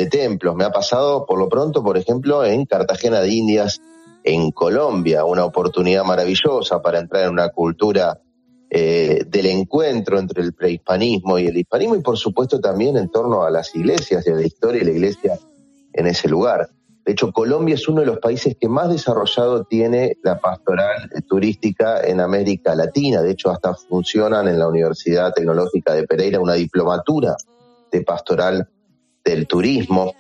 de 0.01 0.07
templos. 0.07 0.57
Me 0.57 0.65
ha 0.65 0.71
pasado, 0.71 1.27
por 1.27 1.39
lo 1.39 1.49
pronto, 1.49 1.83
por 1.83 1.99
ejemplo, 1.99 2.43
en 2.45 2.65
Cartagena 2.65 3.21
de 3.21 3.29
Indias, 3.29 3.81
en 4.25 4.51
Colombia, 4.51 5.25
una 5.25 5.45
oportunidad 5.45 6.05
maravillosa 6.05 6.81
para 6.81 6.99
entrar 6.99 7.25
en 7.25 7.31
una 7.31 7.51
cultura 7.51 8.19
eh, 8.71 9.25
del 9.27 9.47
encuentro 9.47 10.19
entre 10.19 10.43
el 10.43 10.55
prehispanismo 10.55 11.39
y 11.39 11.49
el 11.49 11.57
hispanismo 11.57 11.97
y 11.97 12.03
por 12.03 12.17
supuesto 12.17 12.61
también 12.61 12.97
en 12.97 13.11
torno 13.11 13.43
a 13.43 13.51
las 13.51 13.75
iglesias 13.75 14.25
y 14.27 14.31
a 14.31 14.35
la 14.35 14.47
historia 14.47 14.81
de 14.81 14.87
la 14.87 14.93
iglesia 14.93 15.39
en 15.93 16.07
ese 16.07 16.29
lugar. 16.29 16.71
De 17.05 17.13
hecho, 17.13 17.33
Colombia 17.33 17.75
es 17.75 17.89
uno 17.89 18.01
de 18.01 18.07
los 18.07 18.19
países 18.19 18.57
que 18.59 18.69
más 18.69 18.89
desarrollado 18.89 19.65
tiene 19.65 20.17
la 20.23 20.39
pastoral 20.39 21.11
turística 21.29 22.01
en 22.03 22.21
América 22.21 22.75
Latina. 22.75 23.23
De 23.23 23.33
hecho, 23.33 23.51
hasta 23.51 23.75
funcionan 23.75 24.49
en 24.49 24.59
la 24.59 24.69
Universidad 24.69 25.33
Tecnológica 25.33 25.93
de 25.95 26.07
Pereira 26.07 26.41
una 26.41 26.55
diplomatura 26.55 27.37
de 27.91 28.03
pastoral 28.03 28.69
del 29.25 29.47
turismo. 29.47 30.13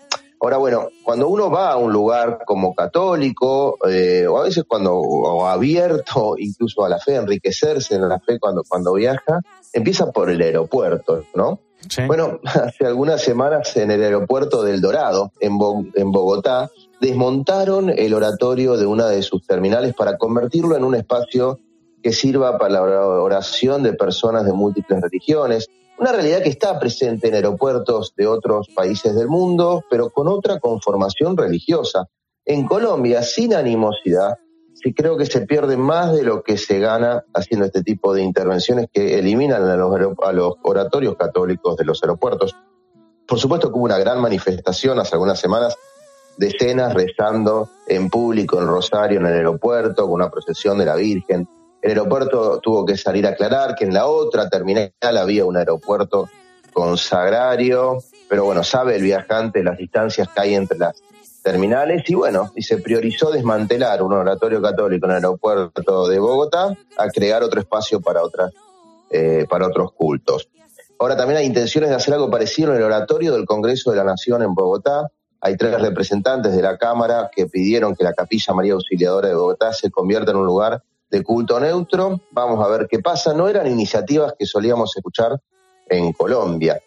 Ahora, 0.42 0.56
bueno, 0.56 0.88
cuando 1.02 1.28
uno 1.28 1.50
va 1.50 1.70
a 1.72 1.76
un 1.76 1.92
lugar 1.92 2.40
como 2.46 2.74
católico, 2.74 3.76
eh, 3.88 4.26
o 4.26 4.38
a 4.38 4.44
veces 4.44 4.64
cuando 4.66 4.94
o 4.96 5.46
abierto 5.46 6.34
incluso 6.38 6.84
a 6.84 6.88
la 6.88 6.98
fe, 6.98 7.16
enriquecerse 7.16 7.94
en 7.96 8.08
la 8.08 8.18
fe 8.20 8.38
cuando, 8.38 8.62
cuando 8.66 8.94
viaja, 8.94 9.40
empieza 9.72 10.10
por 10.10 10.30
el 10.30 10.40
aeropuerto, 10.40 11.24
¿no? 11.34 11.60
Bueno, 12.06 12.40
hace 12.44 12.86
algunas 12.86 13.20
semanas 13.22 13.76
en 13.76 13.90
el 13.90 14.02
aeropuerto 14.02 14.62
del 14.62 14.80
Dorado, 14.80 15.30
en, 15.40 15.58
Bo- 15.58 15.84
en 15.94 16.10
Bogotá, 16.10 16.70
desmontaron 17.00 17.90
el 17.90 18.14
oratorio 18.14 18.76
de 18.76 18.86
una 18.86 19.08
de 19.08 19.22
sus 19.22 19.46
terminales 19.46 19.94
para 19.94 20.16
convertirlo 20.16 20.76
en 20.76 20.84
un 20.84 20.94
espacio 20.94 21.58
que 22.02 22.12
sirva 22.12 22.56
para 22.56 22.74
la 22.74 22.82
oración 22.82 23.82
de 23.82 23.92
personas 23.92 24.46
de 24.46 24.52
múltiples 24.54 25.00
religiones. 25.02 25.66
Una 26.00 26.12
realidad 26.12 26.42
que 26.42 26.48
está 26.48 26.78
presente 26.78 27.28
en 27.28 27.34
aeropuertos 27.34 28.14
de 28.16 28.26
otros 28.26 28.68
países 28.74 29.14
del 29.14 29.28
mundo, 29.28 29.84
pero 29.90 30.08
con 30.08 30.28
otra 30.28 30.58
conformación 30.58 31.36
religiosa. 31.36 32.08
En 32.46 32.66
Colombia, 32.66 33.22
sin 33.22 33.52
animosidad, 33.52 34.38
sí 34.72 34.94
creo 34.94 35.18
que 35.18 35.26
se 35.26 35.42
pierde 35.42 35.76
más 35.76 36.14
de 36.14 36.22
lo 36.22 36.42
que 36.42 36.56
se 36.56 36.78
gana 36.78 37.22
haciendo 37.34 37.66
este 37.66 37.82
tipo 37.82 38.14
de 38.14 38.22
intervenciones 38.22 38.86
que 38.90 39.18
eliminan 39.18 39.62
a 39.64 39.76
los, 39.76 39.94
a 40.22 40.32
los 40.32 40.54
oratorios 40.62 41.16
católicos 41.16 41.76
de 41.76 41.84
los 41.84 42.02
aeropuertos. 42.02 42.56
Por 43.28 43.38
supuesto 43.38 43.70
que 43.70 43.76
hubo 43.76 43.84
una 43.84 43.98
gran 43.98 44.22
manifestación 44.22 44.98
hace 44.98 45.16
algunas 45.16 45.38
semanas, 45.38 45.76
decenas 46.38 46.94
rezando 46.94 47.68
en 47.86 48.08
público 48.08 48.58
en 48.58 48.68
Rosario, 48.68 49.20
en 49.20 49.26
el 49.26 49.34
aeropuerto, 49.34 50.04
con 50.04 50.14
una 50.14 50.30
procesión 50.30 50.78
de 50.78 50.86
la 50.86 50.96
Virgen. 50.96 51.46
El 51.82 51.90
aeropuerto 51.90 52.60
tuvo 52.60 52.84
que 52.84 52.96
salir 52.96 53.26
a 53.26 53.30
aclarar 53.30 53.74
que 53.74 53.84
en 53.84 53.94
la 53.94 54.06
otra 54.06 54.48
terminal 54.48 54.92
había 55.00 55.44
un 55.44 55.56
aeropuerto 55.56 56.28
consagrario, 56.72 57.98
pero 58.28 58.44
bueno, 58.44 58.62
sabe 58.62 58.96
el 58.96 59.02
viajante 59.02 59.62
las 59.62 59.78
distancias 59.78 60.28
que 60.28 60.40
hay 60.40 60.54
entre 60.54 60.78
las 60.78 61.02
terminales 61.42 62.08
y 62.08 62.14
bueno, 62.14 62.52
y 62.54 62.62
se 62.62 62.78
priorizó 62.78 63.30
desmantelar 63.30 64.02
un 64.02 64.12
oratorio 64.12 64.60
católico 64.60 65.06
en 65.06 65.12
el 65.12 65.16
aeropuerto 65.16 66.08
de 66.08 66.18
Bogotá 66.18 66.76
a 66.98 67.08
crear 67.08 67.42
otro 67.42 67.60
espacio 67.60 68.00
para 68.00 68.22
otras 68.22 68.52
eh, 69.10 69.46
para 69.48 69.66
otros 69.66 69.92
cultos. 69.92 70.48
Ahora 70.98 71.16
también 71.16 71.38
hay 71.38 71.46
intenciones 71.46 71.90
de 71.90 71.96
hacer 71.96 72.14
algo 72.14 72.30
parecido 72.30 72.70
en 72.70 72.76
el 72.76 72.84
oratorio 72.84 73.32
del 73.32 73.46
Congreso 73.46 73.90
de 73.90 73.96
la 73.96 74.04
Nación 74.04 74.42
en 74.42 74.54
Bogotá. 74.54 75.10
Hay 75.40 75.56
tres 75.56 75.80
representantes 75.80 76.54
de 76.54 76.62
la 76.62 76.76
Cámara 76.76 77.30
que 77.34 77.46
pidieron 77.46 77.96
que 77.96 78.04
la 78.04 78.12
Capilla 78.12 78.54
María 78.54 78.74
Auxiliadora 78.74 79.28
de 79.28 79.34
Bogotá 79.34 79.72
se 79.72 79.90
convierta 79.90 80.30
en 80.30 80.36
un 80.36 80.46
lugar 80.46 80.84
de 81.10 81.22
culto 81.22 81.58
neutro. 81.58 82.20
Vamos 82.30 82.64
a 82.64 82.68
ver 82.68 82.86
qué 82.88 83.00
pasa. 83.00 83.34
No 83.34 83.48
eran 83.48 83.66
iniciativas 83.66 84.34
que 84.38 84.46
solíamos 84.46 84.96
escuchar 84.96 85.40
en 85.88 86.12
Colombia. 86.12 86.80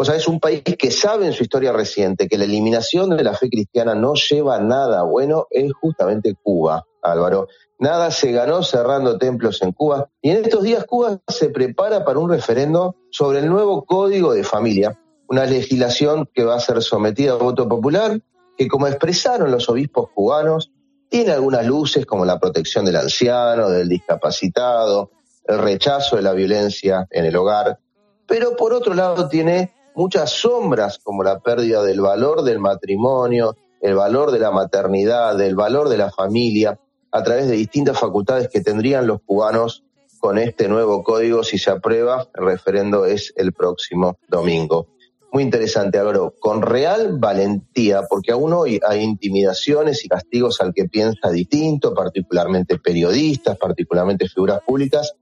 O 0.00 0.04
sea, 0.04 0.14
es 0.14 0.28
un 0.28 0.38
país 0.38 0.62
que 0.62 0.90
sabe 0.92 1.26
en 1.26 1.32
su 1.32 1.42
historia 1.42 1.72
reciente 1.72 2.28
que 2.28 2.38
la 2.38 2.44
eliminación 2.44 3.10
de 3.16 3.24
la 3.24 3.34
fe 3.34 3.50
cristiana 3.50 3.96
no 3.96 4.14
lleva 4.14 4.60
nada 4.60 5.02
bueno, 5.02 5.48
es 5.50 5.72
justamente 5.72 6.36
Cuba, 6.40 6.86
Álvaro. 7.02 7.48
Nada 7.80 8.12
se 8.12 8.30
ganó 8.30 8.62
cerrando 8.62 9.18
templos 9.18 9.60
en 9.62 9.72
Cuba. 9.72 10.08
Y 10.22 10.30
en 10.30 10.44
estos 10.44 10.62
días 10.62 10.84
Cuba 10.84 11.18
se 11.26 11.48
prepara 11.48 12.04
para 12.04 12.20
un 12.20 12.30
referendo 12.30 12.94
sobre 13.10 13.40
el 13.40 13.48
nuevo 13.48 13.84
Código 13.84 14.34
de 14.34 14.44
Familia, 14.44 14.96
una 15.28 15.46
legislación 15.46 16.28
que 16.32 16.44
va 16.44 16.54
a 16.54 16.60
ser 16.60 16.80
sometida 16.80 17.32
a 17.32 17.36
voto 17.36 17.68
popular, 17.68 18.20
que 18.56 18.68
como 18.68 18.86
expresaron 18.86 19.50
los 19.50 19.68
obispos 19.68 20.10
cubanos, 20.14 20.70
tiene 21.08 21.32
algunas 21.32 21.66
luces 21.66 22.06
como 22.06 22.24
la 22.24 22.38
protección 22.38 22.84
del 22.84 22.96
anciano, 22.96 23.70
del 23.70 23.88
discapacitado, 23.88 25.10
el 25.46 25.58
rechazo 25.58 26.16
de 26.16 26.22
la 26.22 26.32
violencia 26.32 27.06
en 27.10 27.24
el 27.24 27.36
hogar, 27.36 27.78
pero 28.26 28.56
por 28.56 28.74
otro 28.74 28.94
lado 28.94 29.28
tiene 29.28 29.72
muchas 29.94 30.30
sombras 30.30 30.98
como 30.98 31.24
la 31.24 31.40
pérdida 31.40 31.82
del 31.82 32.00
valor 32.00 32.42
del 32.42 32.58
matrimonio, 32.58 33.56
el 33.80 33.94
valor 33.94 34.30
de 34.30 34.38
la 34.38 34.50
maternidad, 34.50 35.40
el 35.40 35.56
valor 35.56 35.88
de 35.88 35.96
la 35.96 36.10
familia, 36.10 36.78
a 37.10 37.22
través 37.22 37.48
de 37.48 37.56
distintas 37.56 37.98
facultades 37.98 38.48
que 38.48 38.60
tendrían 38.60 39.06
los 39.06 39.22
cubanos 39.22 39.84
con 40.18 40.36
este 40.36 40.68
nuevo 40.68 41.02
código 41.02 41.42
si 41.42 41.58
se 41.58 41.70
aprueba. 41.70 42.28
El 42.34 42.44
referendo 42.44 43.06
es 43.06 43.32
el 43.36 43.52
próximo 43.52 44.18
domingo. 44.28 44.88
Muy 45.30 45.42
interesante, 45.42 45.98
Álvaro, 45.98 46.34
con 46.40 46.62
real 46.62 47.18
valentía, 47.18 48.02
porque 48.08 48.32
aún 48.32 48.52
hoy 48.54 48.80
hay 48.86 49.02
intimidaciones 49.02 50.04
y 50.04 50.08
castigos 50.08 50.60
al 50.60 50.72
que 50.72 50.86
piensa 50.86 51.30
distinto, 51.30 51.92
particularmente 51.92 52.78
periodistas, 52.78 53.58
particularmente 53.58 54.28
figuras 54.28 54.60
públicas. 54.66 55.14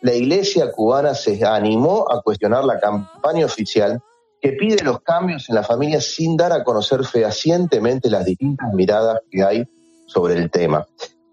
La 0.00 0.14
iglesia 0.14 0.72
cubana 0.72 1.14
se 1.14 1.44
animó 1.44 2.10
a 2.10 2.22
cuestionar 2.22 2.64
la 2.64 2.80
campaña 2.80 3.44
oficial 3.44 4.02
que 4.40 4.52
pide 4.52 4.82
los 4.82 5.00
cambios 5.00 5.48
en 5.48 5.54
la 5.54 5.62
familia 5.62 6.00
sin 6.00 6.36
dar 6.36 6.52
a 6.52 6.64
conocer 6.64 7.04
fehacientemente 7.04 8.10
las 8.10 8.24
distintas 8.24 8.72
miradas 8.72 9.20
que 9.30 9.42
hay 9.44 9.68
sobre 10.06 10.34
el 10.34 10.50
tema. 10.50 10.86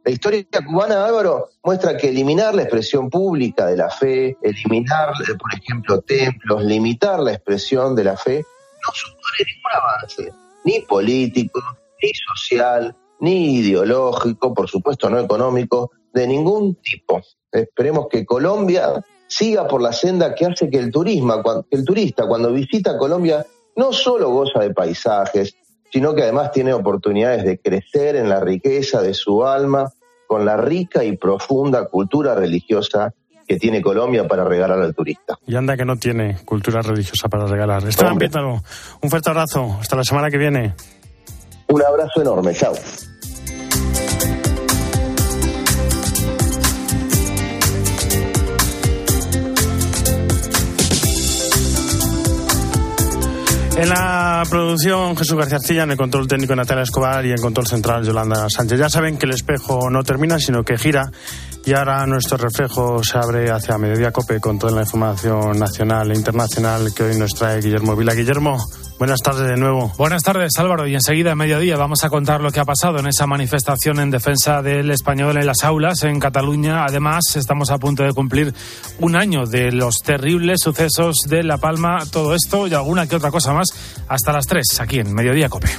La 0.09 0.13
historia 0.13 0.43
cubana, 0.65 1.05
Álvaro, 1.05 1.49
muestra 1.63 1.95
que 1.95 2.09
eliminar 2.09 2.55
la 2.55 2.63
expresión 2.63 3.11
pública 3.11 3.67
de 3.67 3.77
la 3.77 3.91
fe, 3.91 4.35
eliminar, 4.41 5.09
eh, 5.21 5.35
por 5.37 5.53
ejemplo, 5.53 6.01
templos, 6.01 6.63
limitar 6.63 7.19
la 7.19 7.33
expresión 7.33 7.93
de 7.93 8.05
la 8.05 8.17
fe, 8.17 8.37
no 8.39 8.91
supone 8.91 9.37
ningún 9.45 9.71
avance, 9.71 10.33
ni 10.65 10.79
político, 10.79 11.61
ni 12.01 12.09
social, 12.33 12.95
ni 13.19 13.57
ideológico, 13.57 14.51
por 14.51 14.67
supuesto 14.67 15.11
no 15.11 15.19
económico, 15.19 15.91
de 16.11 16.25
ningún 16.25 16.73
tipo. 16.81 17.21
Esperemos 17.51 18.07
que 18.09 18.25
Colombia 18.25 19.05
siga 19.27 19.67
por 19.67 19.79
la 19.79 19.93
senda 19.93 20.33
que 20.33 20.47
hace 20.47 20.71
que 20.71 20.79
el, 20.79 20.91
turismo, 20.91 21.35
el 21.69 21.85
turista 21.85 22.27
cuando 22.27 22.51
visita 22.51 22.97
Colombia 22.97 23.45
no 23.75 23.93
solo 23.93 24.31
goza 24.31 24.61
de 24.61 24.73
paisajes, 24.73 25.53
sino 25.91 26.15
que 26.15 26.23
además 26.23 26.51
tiene 26.51 26.73
oportunidades 26.73 27.43
de 27.43 27.59
crecer 27.59 28.15
en 28.15 28.27
la 28.27 28.39
riqueza 28.39 29.03
de 29.03 29.13
su 29.13 29.45
alma 29.45 29.93
con 30.29 30.45
la 30.45 30.55
rica 30.57 31.03
y 31.03 31.17
profunda 31.17 31.85
cultura 31.85 32.35
religiosa 32.35 33.11
que 33.47 33.57
tiene 33.57 33.81
Colombia 33.81 34.27
para 34.27 34.43
regalar 34.43 34.79
al 34.79 34.93
turista. 34.93 35.39
Y 35.47 35.55
anda 35.55 35.75
que 35.75 35.85
no 35.85 35.95
tiene 35.95 36.37
cultura 36.45 36.83
religiosa 36.83 37.27
para 37.29 37.47
regalar. 37.47 37.83
Esteban. 37.87 38.15
Piétalo, 38.19 38.61
un 39.01 39.09
fuerte 39.09 39.31
abrazo. 39.31 39.77
Hasta 39.81 39.95
la 39.95 40.03
semana 40.03 40.29
que 40.29 40.37
viene. 40.37 40.75
Un 41.69 41.81
abrazo 41.81 42.21
enorme, 42.21 42.53
chao. 42.53 42.75
En 53.79 53.87
la 53.87 54.43
producción 54.49 55.15
Jesús 55.15 55.37
García 55.37 55.55
Arcilla, 55.55 55.83
en 55.83 55.91
el 55.91 55.97
control 55.97 56.27
técnico 56.27 56.53
Natalia 56.53 56.83
Escobar 56.83 57.25
y 57.25 57.31
en 57.31 57.37
control 57.37 57.65
central 57.65 58.03
Yolanda 58.03 58.49
Sánchez. 58.49 58.77
Ya 58.77 58.89
saben 58.89 59.17
que 59.17 59.25
el 59.25 59.31
espejo 59.31 59.89
no 59.89 60.03
termina, 60.03 60.37
sino 60.37 60.63
que 60.63 60.77
gira 60.77 61.09
y 61.65 61.73
ahora 61.73 62.05
nuestro 62.05 62.37
reflejo 62.37 63.03
se 63.03 63.17
abre 63.17 63.51
hacia 63.51 63.77
Mediodía 63.77 64.11
Cope 64.11 64.39
con 64.39 64.57
toda 64.57 64.73
la 64.73 64.81
información 64.81 65.57
nacional 65.59 66.11
e 66.11 66.15
internacional 66.15 66.93
que 66.93 67.03
hoy 67.03 67.17
nos 67.17 67.33
trae 67.33 67.61
Guillermo 67.61 67.95
Vila. 67.95 68.13
Guillermo, 68.13 68.57
buenas 68.97 69.19
tardes 69.21 69.47
de 69.47 69.57
nuevo. 69.57 69.91
Buenas 69.97 70.23
tardes, 70.23 70.51
Álvaro. 70.57 70.87
Y 70.87 70.95
enseguida, 70.95 71.33
a 71.33 71.35
mediodía, 71.35 71.77
vamos 71.77 72.03
a 72.03 72.09
contar 72.09 72.41
lo 72.41 72.51
que 72.51 72.59
ha 72.59 72.65
pasado 72.65 72.99
en 72.99 73.07
esa 73.07 73.27
manifestación 73.27 73.99
en 73.99 74.09
defensa 74.09 74.61
del 74.61 74.89
español 74.91 75.37
en 75.37 75.45
las 75.45 75.63
aulas 75.63 76.03
en 76.03 76.19
Cataluña. 76.19 76.85
Además, 76.85 77.35
estamos 77.35 77.71
a 77.71 77.77
punto 77.77 78.03
de 78.03 78.13
cumplir 78.13 78.53
un 78.99 79.15
año 79.15 79.45
de 79.45 79.71
los 79.71 80.01
terribles 80.01 80.61
sucesos 80.61 81.17
de 81.27 81.43
La 81.43 81.57
Palma. 81.57 81.99
Todo 82.11 82.33
esto 82.33 82.67
y 82.67 82.73
alguna 82.73 83.07
que 83.07 83.15
otra 83.15 83.31
cosa 83.31 83.53
más 83.53 83.67
hasta 84.07 84.31
las 84.31 84.47
3, 84.47 84.79
aquí 84.79 84.99
en 84.99 85.13
Mediodía 85.13 85.49
Cope. 85.49 85.69